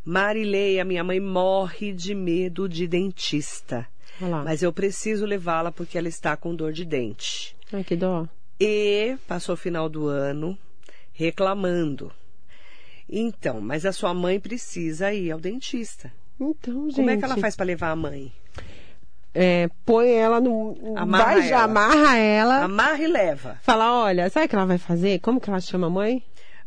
Marileia, 0.04 0.86
minha 0.86 1.04
mãe 1.04 1.20
morre 1.20 1.92
de 1.92 2.14
medo 2.14 2.70
de 2.70 2.88
dentista, 2.88 3.88
Olha 4.22 4.30
lá. 4.30 4.44
mas 4.44 4.62
eu 4.62 4.72
preciso 4.72 5.26
levá-la 5.26 5.72
porque 5.72 5.98
ela 5.98 6.08
está 6.08 6.38
com 6.38 6.54
dor 6.56 6.72
de 6.72 6.86
dente. 6.86 7.56
Ai, 7.74 7.84
que 7.84 7.96
dó. 7.96 8.28
E 8.60 9.18
passou 9.28 9.56
o 9.56 9.58
final 9.58 9.90
do 9.90 10.08
ano 10.08 10.56
reclamando. 11.14 12.12
Então, 13.10 13.60
mas 13.60 13.88
a 13.88 13.92
sua 13.92 14.14
mãe 14.14 14.40
precisa 14.40 15.12
ir 15.12 15.32
ao 15.32 15.40
dentista. 15.40 16.14
Então, 16.40 16.86
gente. 16.90 16.96
Como 16.96 17.10
é 17.10 17.18
que 17.18 17.26
ela 17.26 17.38
faz 17.38 17.56
para 17.56 17.66
levar 17.66 17.90
a 17.90 17.96
mãe? 17.96 18.32
É, 19.36 19.70
põe 19.86 20.12
ela 20.12 20.40
no. 20.40 20.78
Amarra 20.96 21.26
vai 21.26 21.52
ela. 21.52 21.64
amarra 21.64 22.18
ela. 22.18 22.64
Amarra 22.64 23.04
e 23.04 23.08
leva. 23.08 23.58
Fala, 23.62 24.04
olha, 24.04 24.30
sabe 24.30 24.46
o 24.46 24.50
que 24.50 24.56
ela 24.56 24.66
vai 24.66 24.78
fazer? 24.78 25.20
Como 25.20 25.42
que 25.42 25.50
ela 25.50 25.60
chama 25.60 25.88
a 25.88 25.90
mãe? 25.90 26.24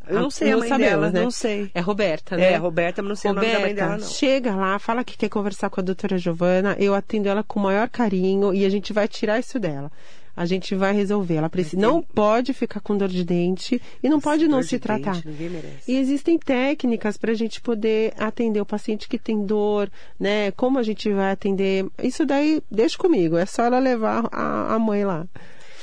Eu 0.07 0.21
não 0.21 0.31
sei 0.31 0.53
a 0.53 0.57
mãe 0.57 0.69
sabemos, 0.69 0.91
dela, 0.91 1.11
né? 1.11 1.23
não 1.23 1.31
sei. 1.31 1.71
É 1.75 1.81
Roberta, 1.81 2.37
né? 2.37 2.53
É, 2.53 2.57
Roberta, 2.57 3.03
mas 3.03 3.09
não 3.09 3.17
sei 3.17 3.31
o 3.31 3.35
nome 3.35 3.53
da 3.53 3.61
mãe 3.61 3.75
dela, 3.75 3.99
não. 3.99 4.07
chega 4.07 4.55
lá, 4.55 4.79
fala 4.79 5.05
que 5.05 5.17
quer 5.17 5.29
conversar 5.29 5.69
com 5.69 5.81
a 5.81 5.85
doutora 5.85 6.17
Giovana, 6.17 6.77
eu 6.79 6.95
atendo 6.95 7.29
ela 7.29 7.43
com 7.43 7.61
o 7.61 7.63
maior 7.63 7.89
carinho 7.89 8.55
e 8.55 8.65
a 8.65 8.71
gente 8.71 8.93
vai 8.93 9.07
tirar 9.07 9.39
isso 9.39 9.59
dela. 9.59 9.91
A 10.39 10.47
gente 10.47 10.73
vai 10.77 10.95
resolver. 10.95 11.35
Ela 11.35 11.51
precisa, 11.51 11.83
não 11.83 12.01
pode 12.01 12.53
ficar 12.53 12.79
com 12.79 12.97
dor 12.97 13.09
de 13.09 13.25
dente 13.25 13.83
e 14.01 14.09
não 14.09 14.21
pode 14.21 14.47
não 14.47 14.63
se 14.63 14.79
tratar. 14.79 15.21
dente. 15.21 15.83
E 15.89 15.97
existem 15.97 16.39
técnicas 16.39 17.17
para 17.17 17.33
a 17.33 17.35
gente 17.35 17.61
poder 17.61 18.15
atender 18.17 18.61
o 18.61 18.65
paciente 18.65 19.09
que 19.09 19.19
tem 19.19 19.45
dor, 19.45 19.91
né? 20.17 20.53
Como 20.53 20.79
a 20.79 20.85
gente 20.85 21.13
vai 21.13 21.33
atender? 21.33 21.87
Isso 22.01 22.25
daí, 22.25 22.63
deixa 22.71 22.97
comigo. 22.97 23.37
É 23.37 23.45
só 23.45 23.65
ela 23.65 23.81
levar 23.81 24.29
a, 24.31 24.77
a 24.77 24.79
mãe 24.79 25.05
lá. 25.05 25.27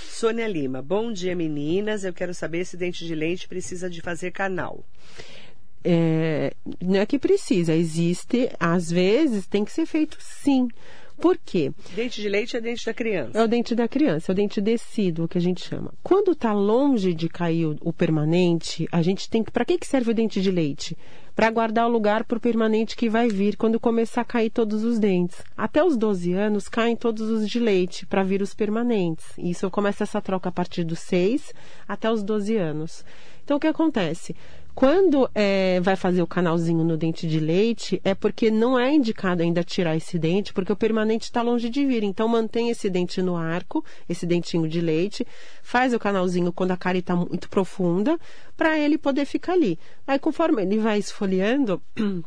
Sônia 0.10 0.48
Lima, 0.48 0.82
bom 0.82 1.12
dia 1.12 1.36
meninas. 1.36 2.06
Eu 2.06 2.14
quero 2.14 2.34
saber 2.34 2.64
se 2.64 2.78
dente 2.78 3.06
de 3.06 3.14
leite 3.14 3.50
precisa 3.50 3.90
de 3.90 4.00
fazer 4.00 4.32
canal. 4.32 4.86
É, 5.84 6.56
não 6.82 7.02
é 7.02 7.06
que 7.06 7.20
precisa, 7.20 7.76
existe, 7.76 8.50
às 8.58 8.90
vezes 8.90 9.46
tem 9.46 9.66
que 9.66 9.72
ser 9.74 9.86
feito 9.86 10.18
sim. 10.22 10.70
Por 11.20 11.38
quê? 11.38 11.72
Dente 11.96 12.22
de 12.22 12.30
leite 12.30 12.58
é 12.58 12.62
dente 12.62 12.86
da 12.86 12.94
criança. 12.94 13.38
É 13.38 13.44
o 13.44 13.48
dente 13.48 13.74
da 13.74 13.88
criança, 13.88 14.32
é 14.32 14.34
o 14.34 14.36
dente 14.36 14.60
decíduo 14.62 15.28
que 15.28 15.38
a 15.38 15.42
gente 15.42 15.64
chama. 15.64 15.94
Quando 16.04 16.34
está 16.34 16.54
longe 16.54 17.14
de 17.14 17.30
cair 17.30 17.66
o, 17.66 17.78
o 17.82 17.94
permanente, 17.94 18.88
a 18.92 19.02
gente 19.02 19.30
tem 19.30 19.44
que. 19.44 19.52
Para 19.52 19.66
que, 19.66 19.78
que 19.78 19.88
serve 19.88 20.12
o 20.12 20.14
dente 20.14 20.42
de 20.42 20.52
leite? 20.52 20.98
Para 21.36 21.52
guardar 21.52 21.88
o 21.88 21.92
lugar 21.92 22.24
para 22.24 22.38
o 22.38 22.42
permanente 22.42 22.96
que 22.96 23.10
vai 23.10 23.28
vir 23.28 23.58
quando 23.58 23.80
começar 23.80 24.22
a 24.22 24.26
cair 24.26 24.50
todos 24.50 24.84
os 24.84 25.00
dentes. 25.00 25.44
Até 25.56 25.84
os 25.84 25.98
12 25.98 26.34
anos 26.34 26.70
caem 26.70 26.96
todos 26.96 27.30
os 27.30 27.50
de 27.50 27.60
leite 27.60 28.06
para 28.06 28.24
vir 28.24 28.42
os 28.42 28.54
permanentes. 28.54 29.26
Isso 29.38 29.70
começa 29.70 30.04
essa 30.04 30.22
troca 30.22 30.50
a 30.50 30.52
partir 30.52 30.84
dos 30.84 31.00
6 31.00 31.54
até 31.88 32.10
os 32.10 32.24
12 32.24 32.56
anos. 32.56 33.04
Então 33.44 33.58
o 33.58 33.60
que 33.60 33.68
acontece? 33.68 34.36
Quando 34.76 35.30
é, 35.34 35.80
vai 35.80 35.96
fazer 35.96 36.22
o 36.22 36.28
canalzinho 36.28 36.84
no 36.84 36.98
dente 36.98 37.26
de 37.26 37.40
leite, 37.40 38.02
é 38.04 38.14
porque 38.14 38.52
não 38.52 38.78
é 38.78 38.94
indicado 38.94 39.42
ainda 39.42 39.64
tirar 39.64 39.96
esse 39.96 40.20
dente, 40.20 40.52
porque 40.54 40.72
o 40.72 40.76
permanente 40.76 41.24
está 41.24 41.42
longe 41.42 41.70
de 41.70 41.86
vir. 41.86 42.04
Então, 42.04 42.28
mantém 42.28 42.70
esse 42.70 42.90
dente 42.90 43.22
no 43.22 43.38
arco, 43.38 43.86
esse 44.10 44.26
dentinho 44.26 44.68
de 44.68 44.82
leite, 44.82 45.26
faz 45.64 45.94
o 45.94 46.00
canalzinho 46.00 46.52
quando 46.52 46.72
a 46.72 46.78
cárie 46.78 47.00
está 47.00 47.16
muito 47.16 47.50
profunda, 47.50 48.20
para 48.58 48.78
ele 48.78 48.98
poder 48.98 49.24
ficar 49.24 49.54
ali. 49.54 49.80
Aí, 50.06 50.20
conforme 50.20 50.62
ele 50.62 50.78
vai 50.78 51.00
esfoliando. 51.00 51.82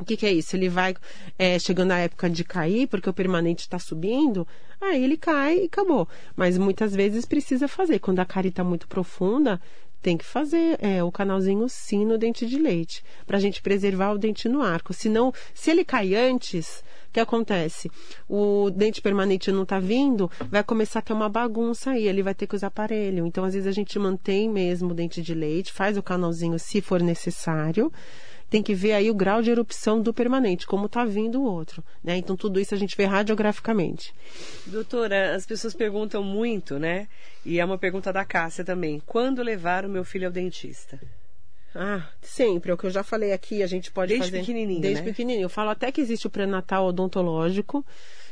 O 0.00 0.04
que, 0.06 0.16
que, 0.16 0.24
é 0.24 0.32
isso? 0.32 0.56
Ele 0.56 0.70
vai 0.70 0.96
é, 1.38 1.58
chegando 1.58 1.90
a 1.90 1.98
época 1.98 2.30
de 2.30 2.42
cair, 2.42 2.88
porque 2.88 3.10
o 3.10 3.12
permanente 3.12 3.60
está 3.60 3.78
subindo, 3.78 4.48
aí 4.80 5.04
ele 5.04 5.18
cai 5.18 5.58
e 5.58 5.64
acabou. 5.66 6.08
Mas 6.34 6.56
muitas 6.56 6.96
vezes 6.96 7.26
precisa 7.26 7.68
fazer. 7.68 7.98
Quando 7.98 8.18
a 8.18 8.24
cárie 8.24 8.48
está 8.48 8.64
muito 8.64 8.88
profunda, 8.88 9.60
tem 10.02 10.16
que 10.16 10.24
fazer 10.24 10.78
é, 10.80 11.02
o 11.02 11.12
canalzinho 11.12 11.68
sim 11.68 12.04
no 12.04 12.16
dente 12.16 12.46
de 12.46 12.58
leite, 12.58 13.04
para 13.26 13.36
a 13.36 13.40
gente 13.40 13.60
preservar 13.60 14.12
o 14.12 14.18
dente 14.18 14.48
no 14.48 14.62
arco. 14.62 14.92
Senão, 14.92 15.32
se 15.54 15.70
ele 15.70 15.84
cai 15.84 16.14
antes, 16.14 16.82
o 17.08 17.12
que 17.12 17.20
acontece? 17.20 17.90
O 18.28 18.70
dente 18.70 19.02
permanente 19.02 19.52
não 19.52 19.64
está 19.64 19.78
vindo, 19.78 20.30
vai 20.50 20.62
começar 20.62 21.00
a 21.00 21.02
ter 21.02 21.12
uma 21.12 21.28
bagunça 21.28 21.90
aí, 21.90 22.06
ele 22.06 22.22
vai 22.22 22.34
ter 22.34 22.46
que 22.46 22.54
usar 22.54 22.68
aparelho. 22.68 23.26
Então, 23.26 23.44
às 23.44 23.54
vezes, 23.54 23.66
a 23.66 23.72
gente 23.72 23.98
mantém 23.98 24.48
mesmo 24.48 24.90
o 24.90 24.94
dente 24.94 25.20
de 25.20 25.34
leite, 25.34 25.72
faz 25.72 25.96
o 25.96 26.02
canalzinho 26.02 26.58
se 26.58 26.80
for 26.80 27.02
necessário 27.02 27.92
tem 28.50 28.62
que 28.62 28.74
ver 28.74 28.92
aí 28.92 29.08
o 29.08 29.14
grau 29.14 29.40
de 29.40 29.50
erupção 29.50 30.02
do 30.02 30.12
permanente, 30.12 30.66
como 30.66 30.86
está 30.86 31.04
vindo 31.04 31.40
o 31.40 31.44
outro. 31.44 31.82
Né? 32.02 32.16
Então, 32.16 32.36
tudo 32.36 32.58
isso 32.58 32.74
a 32.74 32.76
gente 32.76 32.96
vê 32.96 33.04
radiograficamente. 33.04 34.12
Doutora, 34.66 35.36
as 35.36 35.46
pessoas 35.46 35.72
perguntam 35.72 36.22
muito, 36.22 36.78
né? 36.78 37.06
E 37.46 37.60
é 37.60 37.64
uma 37.64 37.78
pergunta 37.78 38.12
da 38.12 38.24
Cássia 38.24 38.64
também. 38.64 39.00
Quando 39.06 39.40
levar 39.40 39.86
o 39.86 39.88
meu 39.88 40.04
filho 40.04 40.26
ao 40.26 40.32
dentista? 40.32 41.00
Ah, 41.74 42.08
sempre. 42.20 42.72
É 42.72 42.74
o 42.74 42.76
que 42.76 42.86
eu 42.86 42.90
já 42.90 43.04
falei 43.04 43.32
aqui, 43.32 43.62
a 43.62 43.66
gente 43.68 43.92
pode 43.92 44.08
desde 44.08 44.26
fazer... 44.26 44.38
Desde 44.38 44.52
pequenininho, 44.52 44.80
Desde 44.80 45.02
né? 45.02 45.08
pequenininho. 45.08 45.44
Eu 45.44 45.48
falo 45.48 45.70
até 45.70 45.92
que 45.92 46.00
existe 46.00 46.26
o 46.26 46.30
pré-natal 46.30 46.86
odontológico, 46.86 47.86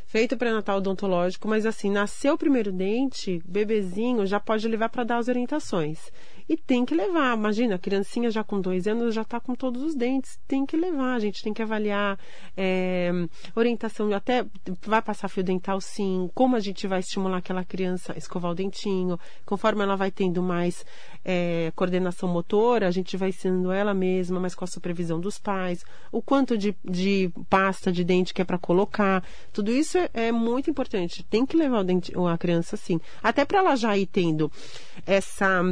feito 0.07 0.37
pré-natal 0.37 0.79
odontológico, 0.79 1.47
mas 1.47 1.65
assim, 1.65 1.91
nasceu 1.91 2.35
o 2.35 2.39
primeiro 2.39 2.73
dente, 2.73 3.41
bebezinho, 3.47 4.27
já 4.27 4.41
pode 4.41 4.67
levar 4.67 4.89
para 4.89 5.05
dar 5.05 5.19
as 5.19 5.29
orientações. 5.29 6.11
E 6.49 6.57
tem 6.57 6.85
que 6.85 6.95
levar. 6.95 7.37
Imagina, 7.37 7.75
a 7.75 7.79
criancinha 7.79 8.31
já 8.31 8.43
com 8.43 8.61
dois 8.61 8.87
anos 8.87 9.15
já 9.15 9.23
está 9.23 9.39
com 9.39 9.55
todos 9.55 9.83
os 9.83 9.95
dentes. 9.95 10.39
Tem 10.49 10.65
que 10.65 10.77
levar. 10.77 11.15
A 11.15 11.19
gente 11.19 11.43
tem 11.43 11.53
que 11.53 11.61
avaliar 11.61 12.19
é, 12.57 13.11
orientação. 13.55 14.11
Até 14.15 14.47
vai 14.87 15.03
passar 15.03 15.29
fio 15.29 15.45
dental, 15.45 15.81
sim. 15.81 16.31
Como 16.35 16.57
a 16.57 16.61
gente 16.61 16.87
vai 16.87 17.01
estimular 17.01 17.39
aquela 17.39 17.65
criança 17.65 18.15
a 18.15 18.17
escovar 18.17 18.53
o 18.53 18.55
dentinho. 18.55 19.19
Conforme 19.45 19.83
ela 19.83 19.95
vai 19.95 20.11
tendo 20.11 20.43
mais 20.43 20.87
é, 21.23 21.71
coordenação 21.77 22.29
motora, 22.29 22.89
a 22.89 22.91
gente 22.91 23.17
vai 23.17 23.29
ensinando 23.29 23.71
ela 23.71 23.93
mesma, 23.93 24.41
mas 24.41 24.55
com 24.55 24.65
a 24.65 24.69
supervisão 24.69 25.21
dos 25.21 25.39
pais. 25.39 25.85
O 26.11 26.23
quanto 26.23 26.57
de, 26.57 26.75
de 26.83 27.31
pasta 27.51 27.93
de 27.93 28.03
dente 28.03 28.33
que 28.33 28.41
é 28.41 28.45
para 28.45 28.59
colocar. 28.59 29.23
Tudo 29.53 29.71
isso 29.71 29.99
é, 29.99 30.09
é, 30.15 30.33
muito 30.33 30.71
importante. 30.71 31.23
Tem 31.25 31.45
que 31.45 31.57
levar 31.57 31.81
o 31.81 31.85
dente, 31.85 32.13
a 32.17 32.39
criança, 32.39 32.75
sim. 32.77 32.99
Até 33.23 33.45
para 33.45 33.59
ela 33.59 33.77
já 33.77 33.97
ir 33.99 34.07
tendo 34.07 34.51
essa 35.05 35.63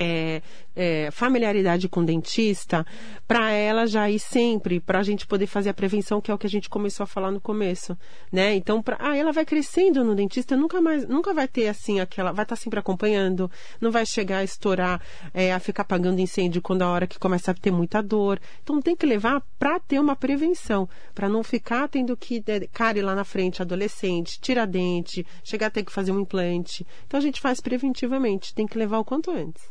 é, 0.00 0.40
é, 0.74 1.10
familiaridade 1.10 1.86
com 1.86 2.02
dentista, 2.02 2.86
para 3.28 3.50
ela 3.50 3.86
já 3.86 4.08
ir 4.08 4.18
sempre, 4.18 4.80
para 4.80 5.00
a 5.00 5.02
gente 5.02 5.26
poder 5.26 5.46
fazer 5.46 5.68
a 5.68 5.74
prevenção, 5.74 6.22
que 6.22 6.30
é 6.30 6.34
o 6.34 6.38
que 6.38 6.46
a 6.46 6.50
gente 6.50 6.70
começou 6.70 7.04
a 7.04 7.06
falar 7.06 7.30
no 7.30 7.40
começo, 7.40 7.96
né? 8.32 8.54
Então, 8.54 8.82
pra, 8.82 8.96
ah, 8.98 9.14
ela 9.14 9.30
vai 9.30 9.44
crescendo 9.44 10.02
no 10.02 10.14
dentista, 10.14 10.56
nunca 10.56 10.80
mais, 10.80 11.06
nunca 11.06 11.34
vai 11.34 11.46
ter 11.46 11.68
assim 11.68 12.00
aquela, 12.00 12.32
vai 12.32 12.44
estar 12.44 12.56
tá 12.56 12.62
sempre 12.62 12.78
acompanhando, 12.78 13.50
não 13.78 13.90
vai 13.90 14.06
chegar 14.06 14.38
a 14.38 14.44
estourar, 14.44 15.02
é, 15.34 15.52
a 15.52 15.60
ficar 15.60 15.82
apagando 15.82 16.18
incêndio 16.18 16.62
quando 16.62 16.80
a 16.80 16.88
hora 16.88 17.06
que 17.06 17.18
começa 17.18 17.50
a 17.50 17.54
ter 17.54 17.70
muita 17.70 18.02
dor. 18.02 18.40
Então, 18.62 18.80
tem 18.80 18.96
que 18.96 19.04
levar 19.04 19.42
para 19.58 19.78
ter 19.78 19.98
uma 19.98 20.16
prevenção, 20.16 20.88
para 21.14 21.28
não 21.28 21.44
ficar 21.44 21.88
tendo 21.88 22.16
que 22.16 22.42
é, 22.46 22.66
cárie 22.72 23.02
lá 23.02 23.14
na 23.14 23.24
frente, 23.24 23.60
adolescente, 23.60 24.40
tirar 24.40 24.66
dente, 24.66 25.26
chegar 25.44 25.66
a 25.66 25.70
ter 25.70 25.84
que 25.84 25.92
fazer 25.92 26.12
um 26.12 26.20
implante. 26.20 26.86
Então, 27.06 27.18
a 27.18 27.22
gente 27.22 27.38
faz 27.38 27.60
preventivamente, 27.60 28.54
tem 28.54 28.66
que 28.66 28.78
levar 28.78 28.98
o 28.98 29.04
quanto 29.04 29.30
antes. 29.30 29.62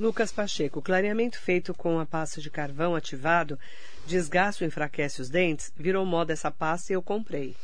Lucas 0.00 0.32
Pacheco, 0.32 0.80
clareamento 0.80 1.38
feito 1.38 1.74
com 1.74 2.00
a 2.00 2.06
pasta 2.06 2.40
de 2.40 2.48
carvão 2.48 2.94
ativado 2.94 3.58
desgasta 4.06 4.64
ou 4.64 4.66
enfraquece 4.66 5.20
os 5.20 5.28
dentes? 5.28 5.70
Virou 5.76 6.06
moda 6.06 6.32
essa 6.32 6.50
pasta 6.50 6.90
e 6.90 6.96
eu 6.96 7.02
comprei. 7.02 7.54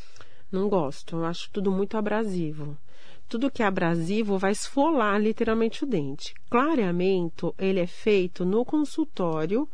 Não 0.52 0.68
gosto, 0.68 1.16
eu 1.16 1.24
acho 1.24 1.48
tudo 1.50 1.72
muito 1.72 1.96
abrasivo. 1.96 2.76
Tudo 3.26 3.50
que 3.50 3.62
é 3.62 3.66
abrasivo 3.66 4.36
vai 4.36 4.52
esfolar 4.52 5.18
literalmente 5.18 5.82
o 5.82 5.86
dente. 5.86 6.34
Clareamento, 6.50 7.54
ele 7.58 7.80
é 7.80 7.86
feito 7.86 8.44
no 8.44 8.66
consultório 8.66 9.66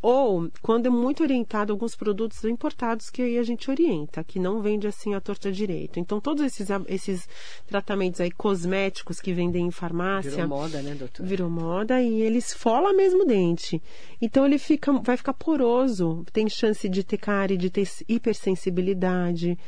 ou 0.00 0.48
quando 0.62 0.86
é 0.86 0.90
muito 0.90 1.22
orientado 1.22 1.72
alguns 1.72 1.96
produtos 1.96 2.44
importados 2.44 3.10
que 3.10 3.22
aí 3.22 3.38
a 3.38 3.42
gente 3.42 3.70
orienta, 3.70 4.22
que 4.22 4.38
não 4.38 4.62
vende 4.62 4.86
assim 4.86 5.14
a 5.14 5.20
torta 5.20 5.50
direito. 5.50 5.98
Então, 5.98 6.20
todos 6.20 6.44
esses, 6.44 6.68
esses 6.86 7.28
tratamentos 7.66 8.20
aí 8.20 8.30
cosméticos 8.30 9.20
que 9.20 9.32
vendem 9.32 9.66
em 9.66 9.70
farmácia. 9.70 10.30
Virou 10.30 10.48
moda, 10.48 10.82
né, 10.82 10.94
doutor? 10.94 11.26
Virou 11.26 11.50
moda 11.50 12.00
e 12.02 12.22
eles 12.22 12.52
folam 12.52 12.96
mesmo 12.96 13.22
o 13.22 13.26
dente. 13.26 13.82
Então 14.20 14.46
ele 14.46 14.58
fica, 14.58 14.92
vai 14.92 15.16
ficar 15.16 15.34
poroso, 15.34 16.24
tem 16.32 16.48
chance 16.48 16.88
de 16.88 17.02
ter 17.02 17.18
cárie, 17.18 17.56
de 17.56 17.70
ter 17.70 17.88
hipersensibilidade. 18.08 19.58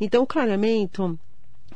Então, 0.00 0.22
o 0.22 0.26
clareamento 0.26 1.18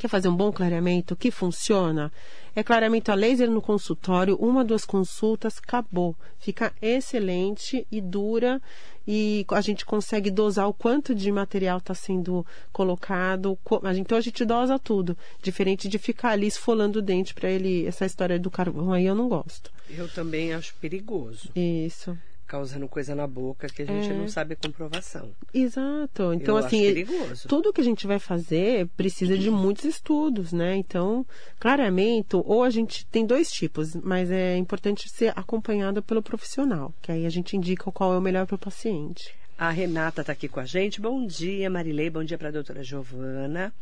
Quer 0.01 0.09
fazer 0.09 0.29
um 0.29 0.35
bom 0.35 0.51
clareamento 0.51 1.15
que 1.15 1.31
funciona? 1.31 2.11
É 2.57 2.63
clareamento 2.63 3.13
a 3.13 3.15
laser 3.15 3.51
no 3.51 3.61
consultório, 3.61 4.35
uma, 4.37 4.65
duas 4.65 4.87
consultas, 4.87 5.59
acabou. 5.59 6.17
Fica 6.39 6.73
excelente 6.81 7.87
e 7.93 8.01
dura 8.01 8.63
e 9.07 9.45
a 9.51 9.61
gente 9.61 9.85
consegue 9.85 10.31
dosar 10.31 10.67
o 10.67 10.73
quanto 10.73 11.15
de 11.15 11.31
material 11.31 11.77
está 11.77 11.93
sendo 11.93 12.47
colocado. 12.73 13.59
Então 13.99 14.17
a 14.17 14.23
gente 14.23 14.43
dosa 14.43 14.79
tudo, 14.79 15.15
diferente 15.43 15.87
de 15.87 15.99
ficar 15.99 16.31
ali 16.31 16.47
esfolando 16.47 17.01
o 17.01 17.03
dente 17.03 17.35
para 17.35 17.51
ele. 17.51 17.87
Essa 17.87 18.07
história 18.07 18.39
do 18.39 18.51
carvão 18.51 18.95
aí 18.95 19.05
eu 19.05 19.15
não 19.15 19.29
gosto. 19.29 19.71
Eu 19.91 20.09
também 20.09 20.55
acho 20.55 20.75
perigoso. 20.77 21.51
Isso 21.55 22.17
causando 22.51 22.89
coisa 22.89 23.15
na 23.15 23.29
boca 23.29 23.69
que 23.69 23.83
a 23.83 23.85
gente 23.85 24.11
é. 24.11 24.13
não 24.13 24.27
sabe 24.27 24.55
a 24.55 24.57
comprovação. 24.57 25.31
Exato. 25.55 26.35
Então, 26.35 26.59
Eu 26.59 26.65
assim, 26.65 27.07
tudo 27.47 27.73
que 27.73 27.81
a 27.81 27.85
gente 27.85 28.09
vai 28.09 28.19
fazer 28.19 28.89
precisa 28.97 29.39
de 29.39 29.49
muitos 29.49 29.85
estudos, 29.85 30.53
né? 30.53 30.75
Então, 30.75 31.25
clareamento, 31.61 32.43
ou 32.45 32.65
a 32.65 32.71
gente 32.71 33.07
tem 33.07 33.25
dois 33.25 33.53
tipos, 33.53 33.95
mas 33.95 34.33
é 34.33 34.57
importante 34.57 35.09
ser 35.09 35.33
acompanhado 35.39 36.03
pelo 36.03 36.21
profissional, 36.21 36.93
que 37.01 37.13
aí 37.13 37.25
a 37.25 37.31
gente 37.31 37.57
indica 37.57 37.93
qual 37.93 38.15
é 38.15 38.19
o 38.19 38.21
melhor 38.21 38.47
para 38.47 38.57
o 38.57 38.59
paciente. 38.59 39.33
A 39.57 39.71
Renata 39.71 40.23
está 40.23 40.33
aqui 40.33 40.49
com 40.49 40.59
a 40.59 40.65
gente. 40.65 41.01
Bom 41.01 41.25
dia, 41.25 41.71
Marilei. 41.71 42.11
Bom 42.11 42.25
dia 42.25 42.37
para 42.37 42.49
a 42.49 42.53
doutora 42.53 42.83
Giovana. 42.83 43.73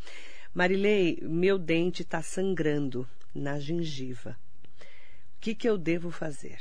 Marilei, 0.53 1.17
meu 1.23 1.57
dente 1.57 2.03
está 2.03 2.21
sangrando 2.21 3.07
na 3.33 3.59
gengiva. 3.59 4.37
O 5.37 5.41
que, 5.41 5.55
que 5.55 5.67
eu 5.67 5.75
devo 5.75 6.11
fazer? 6.11 6.59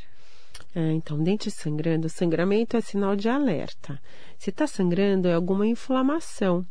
É, 0.74 0.92
então, 0.92 1.22
dente 1.22 1.50
sangrando, 1.50 2.08
sangramento 2.08 2.76
é 2.76 2.80
sinal 2.80 3.16
de 3.16 3.28
alerta. 3.28 4.00
Se 4.38 4.50
está 4.50 4.66
sangrando, 4.66 5.28
é 5.28 5.34
alguma 5.34 5.66
inflamação. 5.66 6.64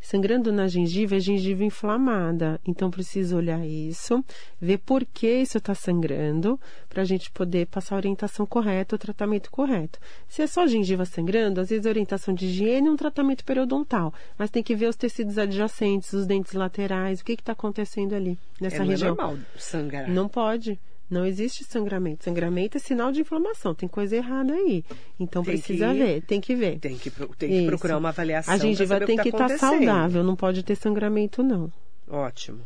Sangrando 0.00 0.52
na 0.52 0.68
gengiva 0.68 1.16
é 1.16 1.20
gengiva 1.20 1.64
inflamada. 1.64 2.60
Então, 2.64 2.90
precisa 2.90 3.36
olhar 3.36 3.66
isso, 3.66 4.24
ver 4.60 4.78
por 4.78 5.04
que 5.04 5.26
isso 5.26 5.58
está 5.58 5.74
sangrando, 5.74 6.58
para 6.88 7.02
a 7.02 7.04
gente 7.04 7.30
poder 7.32 7.66
passar 7.66 7.96
a 7.96 7.98
orientação 7.98 8.46
correta, 8.46 8.94
o 8.94 8.98
tratamento 8.98 9.50
correto. 9.50 9.98
Se 10.28 10.42
é 10.42 10.46
só 10.46 10.66
gengiva 10.66 11.04
sangrando, 11.04 11.60
às 11.60 11.70
vezes 11.70 11.84
a 11.84 11.90
orientação 11.90 12.32
de 12.32 12.46
higiene 12.46 12.86
é 12.86 12.90
um 12.90 12.96
tratamento 12.96 13.44
periodontal, 13.44 14.14
mas 14.38 14.50
tem 14.50 14.62
que 14.62 14.76
ver 14.76 14.86
os 14.86 14.96
tecidos 14.96 15.36
adjacentes, 15.36 16.12
os 16.12 16.26
dentes 16.26 16.52
laterais, 16.52 17.20
o 17.20 17.24
que 17.24 17.32
está 17.32 17.52
acontecendo 17.52 18.14
ali 18.14 18.38
nessa 18.60 18.82
é, 18.84 18.86
região. 18.86 19.16
Não 19.16 19.24
é 19.24 19.26
normal 19.26 19.46
sangrar. 19.56 20.08
Não 20.08 20.28
pode. 20.28 20.78
Não 21.10 21.24
existe 21.24 21.64
sangramento. 21.64 22.24
Sangramento 22.24 22.76
é 22.76 22.80
sinal 22.80 23.10
de 23.10 23.22
inflamação. 23.22 23.74
Tem 23.74 23.88
coisa 23.88 24.16
errada 24.16 24.52
aí. 24.52 24.84
Então 25.18 25.42
tem 25.42 25.54
precisa 25.54 25.90
que, 25.90 25.98
ver, 25.98 26.22
tem 26.22 26.40
que 26.40 26.54
ver. 26.54 26.78
Tem 26.78 26.98
que, 26.98 27.10
tem 27.10 27.50
que 27.50 27.66
procurar 27.66 27.96
uma 27.96 28.10
avaliação. 28.10 28.52
A 28.52 28.58
gengiva 28.58 29.00
tem 29.00 29.16
que 29.16 29.30
estar 29.30 29.48
tá 29.48 29.58
saudável, 29.58 30.22
não 30.22 30.36
pode 30.36 30.62
ter 30.62 30.76
sangramento, 30.76 31.42
não. 31.42 31.72
Ótimo. 32.06 32.60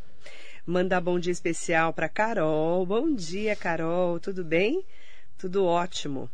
Mandar 0.66 1.00
bom 1.00 1.18
dia 1.18 1.32
especial 1.32 1.92
para 1.92 2.08
Carol. 2.08 2.84
Bom 2.84 3.14
dia, 3.14 3.54
Carol. 3.54 4.18
Tudo 4.18 4.44
bem? 4.44 4.84
Tudo 5.38 5.64
ótimo. 5.64 6.28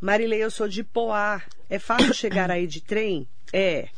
Marilei, 0.00 0.42
eu 0.42 0.50
sou 0.50 0.68
de 0.68 0.84
Poá. 0.84 1.42
É 1.68 1.78
fácil 1.78 2.12
chegar 2.14 2.50
aí 2.50 2.66
de 2.66 2.82
trem? 2.82 3.26
É. 3.52 3.88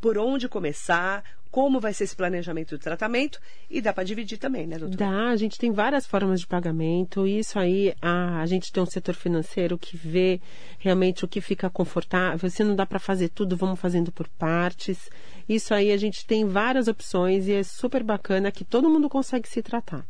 por 0.00 0.16
onde 0.16 0.48
começar, 0.48 1.22
como 1.50 1.80
vai 1.80 1.92
ser 1.92 2.04
esse 2.04 2.14
planejamento 2.14 2.76
do 2.76 2.78
tratamento 2.78 3.40
e 3.68 3.80
dá 3.80 3.92
para 3.92 4.04
dividir 4.04 4.38
também, 4.38 4.66
né, 4.66 4.78
doutor? 4.78 4.96
Dá, 4.96 5.30
a 5.30 5.36
gente 5.36 5.58
tem 5.58 5.72
várias 5.72 6.06
formas 6.06 6.40
de 6.40 6.46
pagamento. 6.46 7.26
Isso 7.26 7.58
aí, 7.58 7.94
a, 8.00 8.40
a 8.40 8.46
gente 8.46 8.72
tem 8.72 8.82
um 8.82 8.86
setor 8.86 9.14
financeiro 9.14 9.76
que 9.76 9.96
vê 9.96 10.40
realmente 10.78 11.24
o 11.24 11.28
que 11.28 11.40
fica 11.40 11.68
confortável. 11.68 12.48
Se 12.48 12.62
não 12.62 12.76
dá 12.76 12.86
para 12.86 12.98
fazer 12.98 13.28
tudo, 13.30 13.56
vamos 13.56 13.80
fazendo 13.80 14.12
por 14.12 14.28
partes. 14.28 15.10
Isso 15.48 15.74
aí 15.74 15.90
a 15.90 15.96
gente 15.96 16.24
tem 16.24 16.44
várias 16.46 16.86
opções 16.86 17.48
e 17.48 17.52
é 17.52 17.62
super 17.64 18.04
bacana 18.04 18.52
que 18.52 18.64
todo 18.64 18.88
mundo 18.88 19.08
consegue 19.08 19.48
se 19.48 19.60
tratar. 19.60 20.06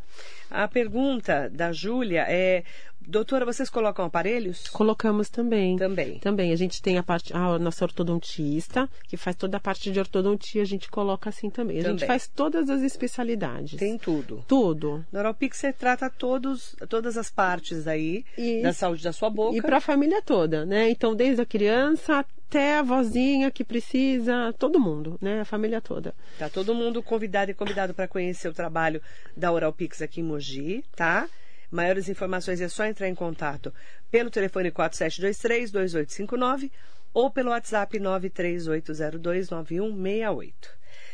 A 0.51 0.69
pergunta 0.69 1.49
da 1.49 1.73
Júlia 1.73 2.27
é: 2.29 2.65
doutora, 3.11 3.45
vocês 3.45 3.69
colocam 3.69 4.05
aparelhos? 4.05 4.69
Colocamos 4.69 5.29
também. 5.29 5.77
Também. 5.77 6.19
Também. 6.19 6.53
A 6.53 6.57
gente 6.57 6.81
tem 6.81 6.97
a 6.99 7.03
parte, 7.03 7.33
a 7.35 7.59
nossa 7.59 7.85
ortodontista, 7.85 8.89
que 9.09 9.17
faz 9.17 9.37
toda 9.37 9.57
a 9.57 9.61
parte 9.61 9.91
de 9.91 9.99
ortodontia, 9.99 10.63
a 10.63 10.67
gente 10.67 10.89
coloca 10.91 11.29
assim 11.29 11.51
também. 11.51 11.79
A 11.81 11.83
Também. 11.83 11.99
gente 11.99 12.07
faz 12.07 12.27
todas 12.29 12.71
as 12.71 12.83
especialidades. 12.83 13.79
Tem 13.79 13.99
tudo. 13.99 14.45
tudo. 14.47 15.05
Oralpix 15.13 15.59
você 15.59 15.73
trata 15.73 16.09
todos, 16.09 16.75
todas 16.89 17.17
as 17.17 17.31
partes 17.31 17.87
aí 17.87 18.25
E- 18.39 18.63
da 18.63 18.73
saúde 18.73 19.03
da 19.03 19.13
sua 19.13 19.29
boca. 19.29 19.57
E 19.57 19.61
para 19.63 19.79
a 19.79 19.81
família 19.81 20.23
toda, 20.23 20.65
né? 20.65 20.89
Então, 20.91 21.15
desde 21.15 21.43
a 21.43 21.47
criança 21.47 22.19
até 22.21 22.79
a 22.79 22.83
vozinha 22.83 23.51
que 23.51 23.65
precisa, 23.65 24.53
todo 24.59 24.79
mundo, 24.81 25.17
né? 25.21 25.41
A 25.41 25.45
família 25.45 25.81
toda. 25.81 26.15
Tá 26.39 26.49
todo 26.49 26.75
mundo 26.75 27.03
convidado 27.03 27.51
e 27.51 27.55
convidado 27.55 27.95
para 27.95 28.09
conhecer 28.09 28.49
o 28.49 28.53
trabalho 28.55 29.01
da 29.37 29.53
Oralpix 29.53 30.03
aqui 30.03 30.21
em 30.21 30.25
Mogi, 30.25 30.85
tá? 30.97 31.29
Maiores 31.71 32.09
informações 32.09 32.61
é 32.61 32.69
só 32.69 32.85
entrar 32.85 33.09
em 33.09 33.15
contato 33.15 33.73
pelo 34.11 34.29
telefone 34.31 34.73
4723-2859 34.73 36.73
ou 37.15 37.31
pelo 37.31 37.51
WhatsApp 37.51 37.97
938029168. 37.99 40.53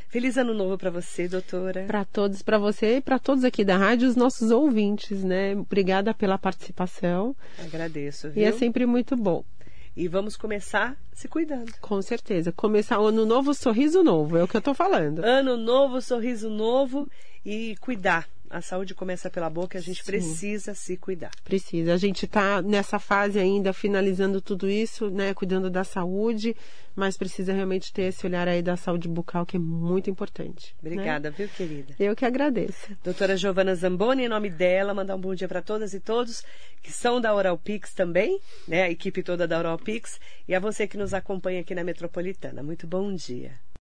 Feliz 0.09 0.39
ano 0.39 0.55
novo 0.55 0.79
para 0.79 0.91
você, 0.91 1.29
doutora. 1.29 1.85
Para 1.87 2.05
todos, 2.05 2.41
para 2.41 2.59
você 2.59 2.99
e 2.99 3.01
para 3.01 3.19
todos 3.19 3.43
aqui 3.45 3.65
da 3.65 3.77
rádio, 3.77 4.09
os 4.09 4.15
nossos 4.17 4.51
ouvintes, 4.51 5.23
né? 5.25 5.57
Obrigada 5.57 6.15
pela 6.15 6.39
participação. 6.39 7.37
Agradeço, 7.59 8.31
viu? 8.31 8.43
E 8.43 8.47
é 8.47 8.53
sempre 8.53 8.87
muito 8.87 9.17
bom. 9.17 9.45
E 9.97 10.09
vamos 10.09 10.37
começar 10.37 10.97
se 11.13 11.27
cuidando. 11.27 11.73
Com 11.81 12.01
certeza. 12.03 12.53
Começar 12.53 13.01
o 13.01 13.07
ano 13.07 13.27
novo, 13.27 13.53
sorriso 13.53 14.05
novo, 14.05 14.37
é 14.37 14.45
o 14.45 14.49
que 14.49 14.57
eu 14.57 14.63
tô 14.63 14.75
falando. 14.75 15.25
Ano 15.25 15.57
novo, 15.57 16.01
sorriso 16.01 16.49
novo 16.51 17.09
e 17.45 17.75
cuidar. 17.81 18.29
A 18.51 18.61
saúde 18.61 18.95
começa 18.95 19.29
pela 19.29 19.51
boca, 19.51 19.79
a 19.79 19.81
gente 19.81 20.03
Sim. 20.03 20.07
precisa 20.07 20.75
se 20.75 20.97
cuidar. 20.97 21.31
Precisa. 21.45 21.95
A 21.95 21.97
gente 21.97 22.25
está 22.25 22.63
nessa 22.63 22.99
fase 22.99 23.39
ainda, 23.39 23.73
finalizando 23.73 24.41
tudo 24.41 24.69
isso, 24.69 25.11
né? 25.11 25.35
Cuidando 25.35 25.69
da 25.69 25.85
saúde, 25.85 26.57
mas 26.95 27.17
precisa 27.17 27.53
realmente 27.53 27.93
ter 27.93 28.03
esse 28.03 28.27
olhar 28.27 28.49
aí 28.49 28.63
da 28.63 28.77
saúde 28.77 29.09
bucal, 29.09 29.45
que 29.45 29.57
é 29.57 29.61
muito 29.61 30.09
importante. 30.09 30.75
né? 30.83 30.93
Obrigada, 30.93 31.31
viu, 31.31 31.49
querida? 31.49 31.95
Eu 31.99 32.15
que 32.15 32.25
agradeço. 32.25 32.97
Doutora 33.03 33.37
Giovana 33.37 33.75
Zamboni, 33.75 34.25
em 34.25 34.29
nome 34.29 34.51
dela, 34.51 34.95
mandar 34.95 35.17
um 35.17 35.21
bom 35.21 35.35
dia 35.35 35.49
para 35.49 35.63
todas 35.63 35.93
e 35.95 36.01
todos 36.01 36.43
que 36.83 36.93
são 36.93 37.21
da 37.21 37.35
Oral 37.35 37.59
Pix 37.59 37.93
também, 37.93 38.41
né? 38.67 38.85
A 38.85 38.91
equipe 38.91 39.23
toda 39.23 39.47
da 39.47 39.59
Oral 39.59 39.79
Pix 39.79 40.21
e 40.47 40.55
a 40.55 40.61
você 40.61 40.87
que 40.87 40.97
nos 40.97 41.13
acompanha 41.13 41.61
aqui 41.61 41.75
na 41.75 41.83
Metropolitana. 41.83 42.63
Muito 42.63 42.87
bom 42.87 43.13
dia. 43.15 43.67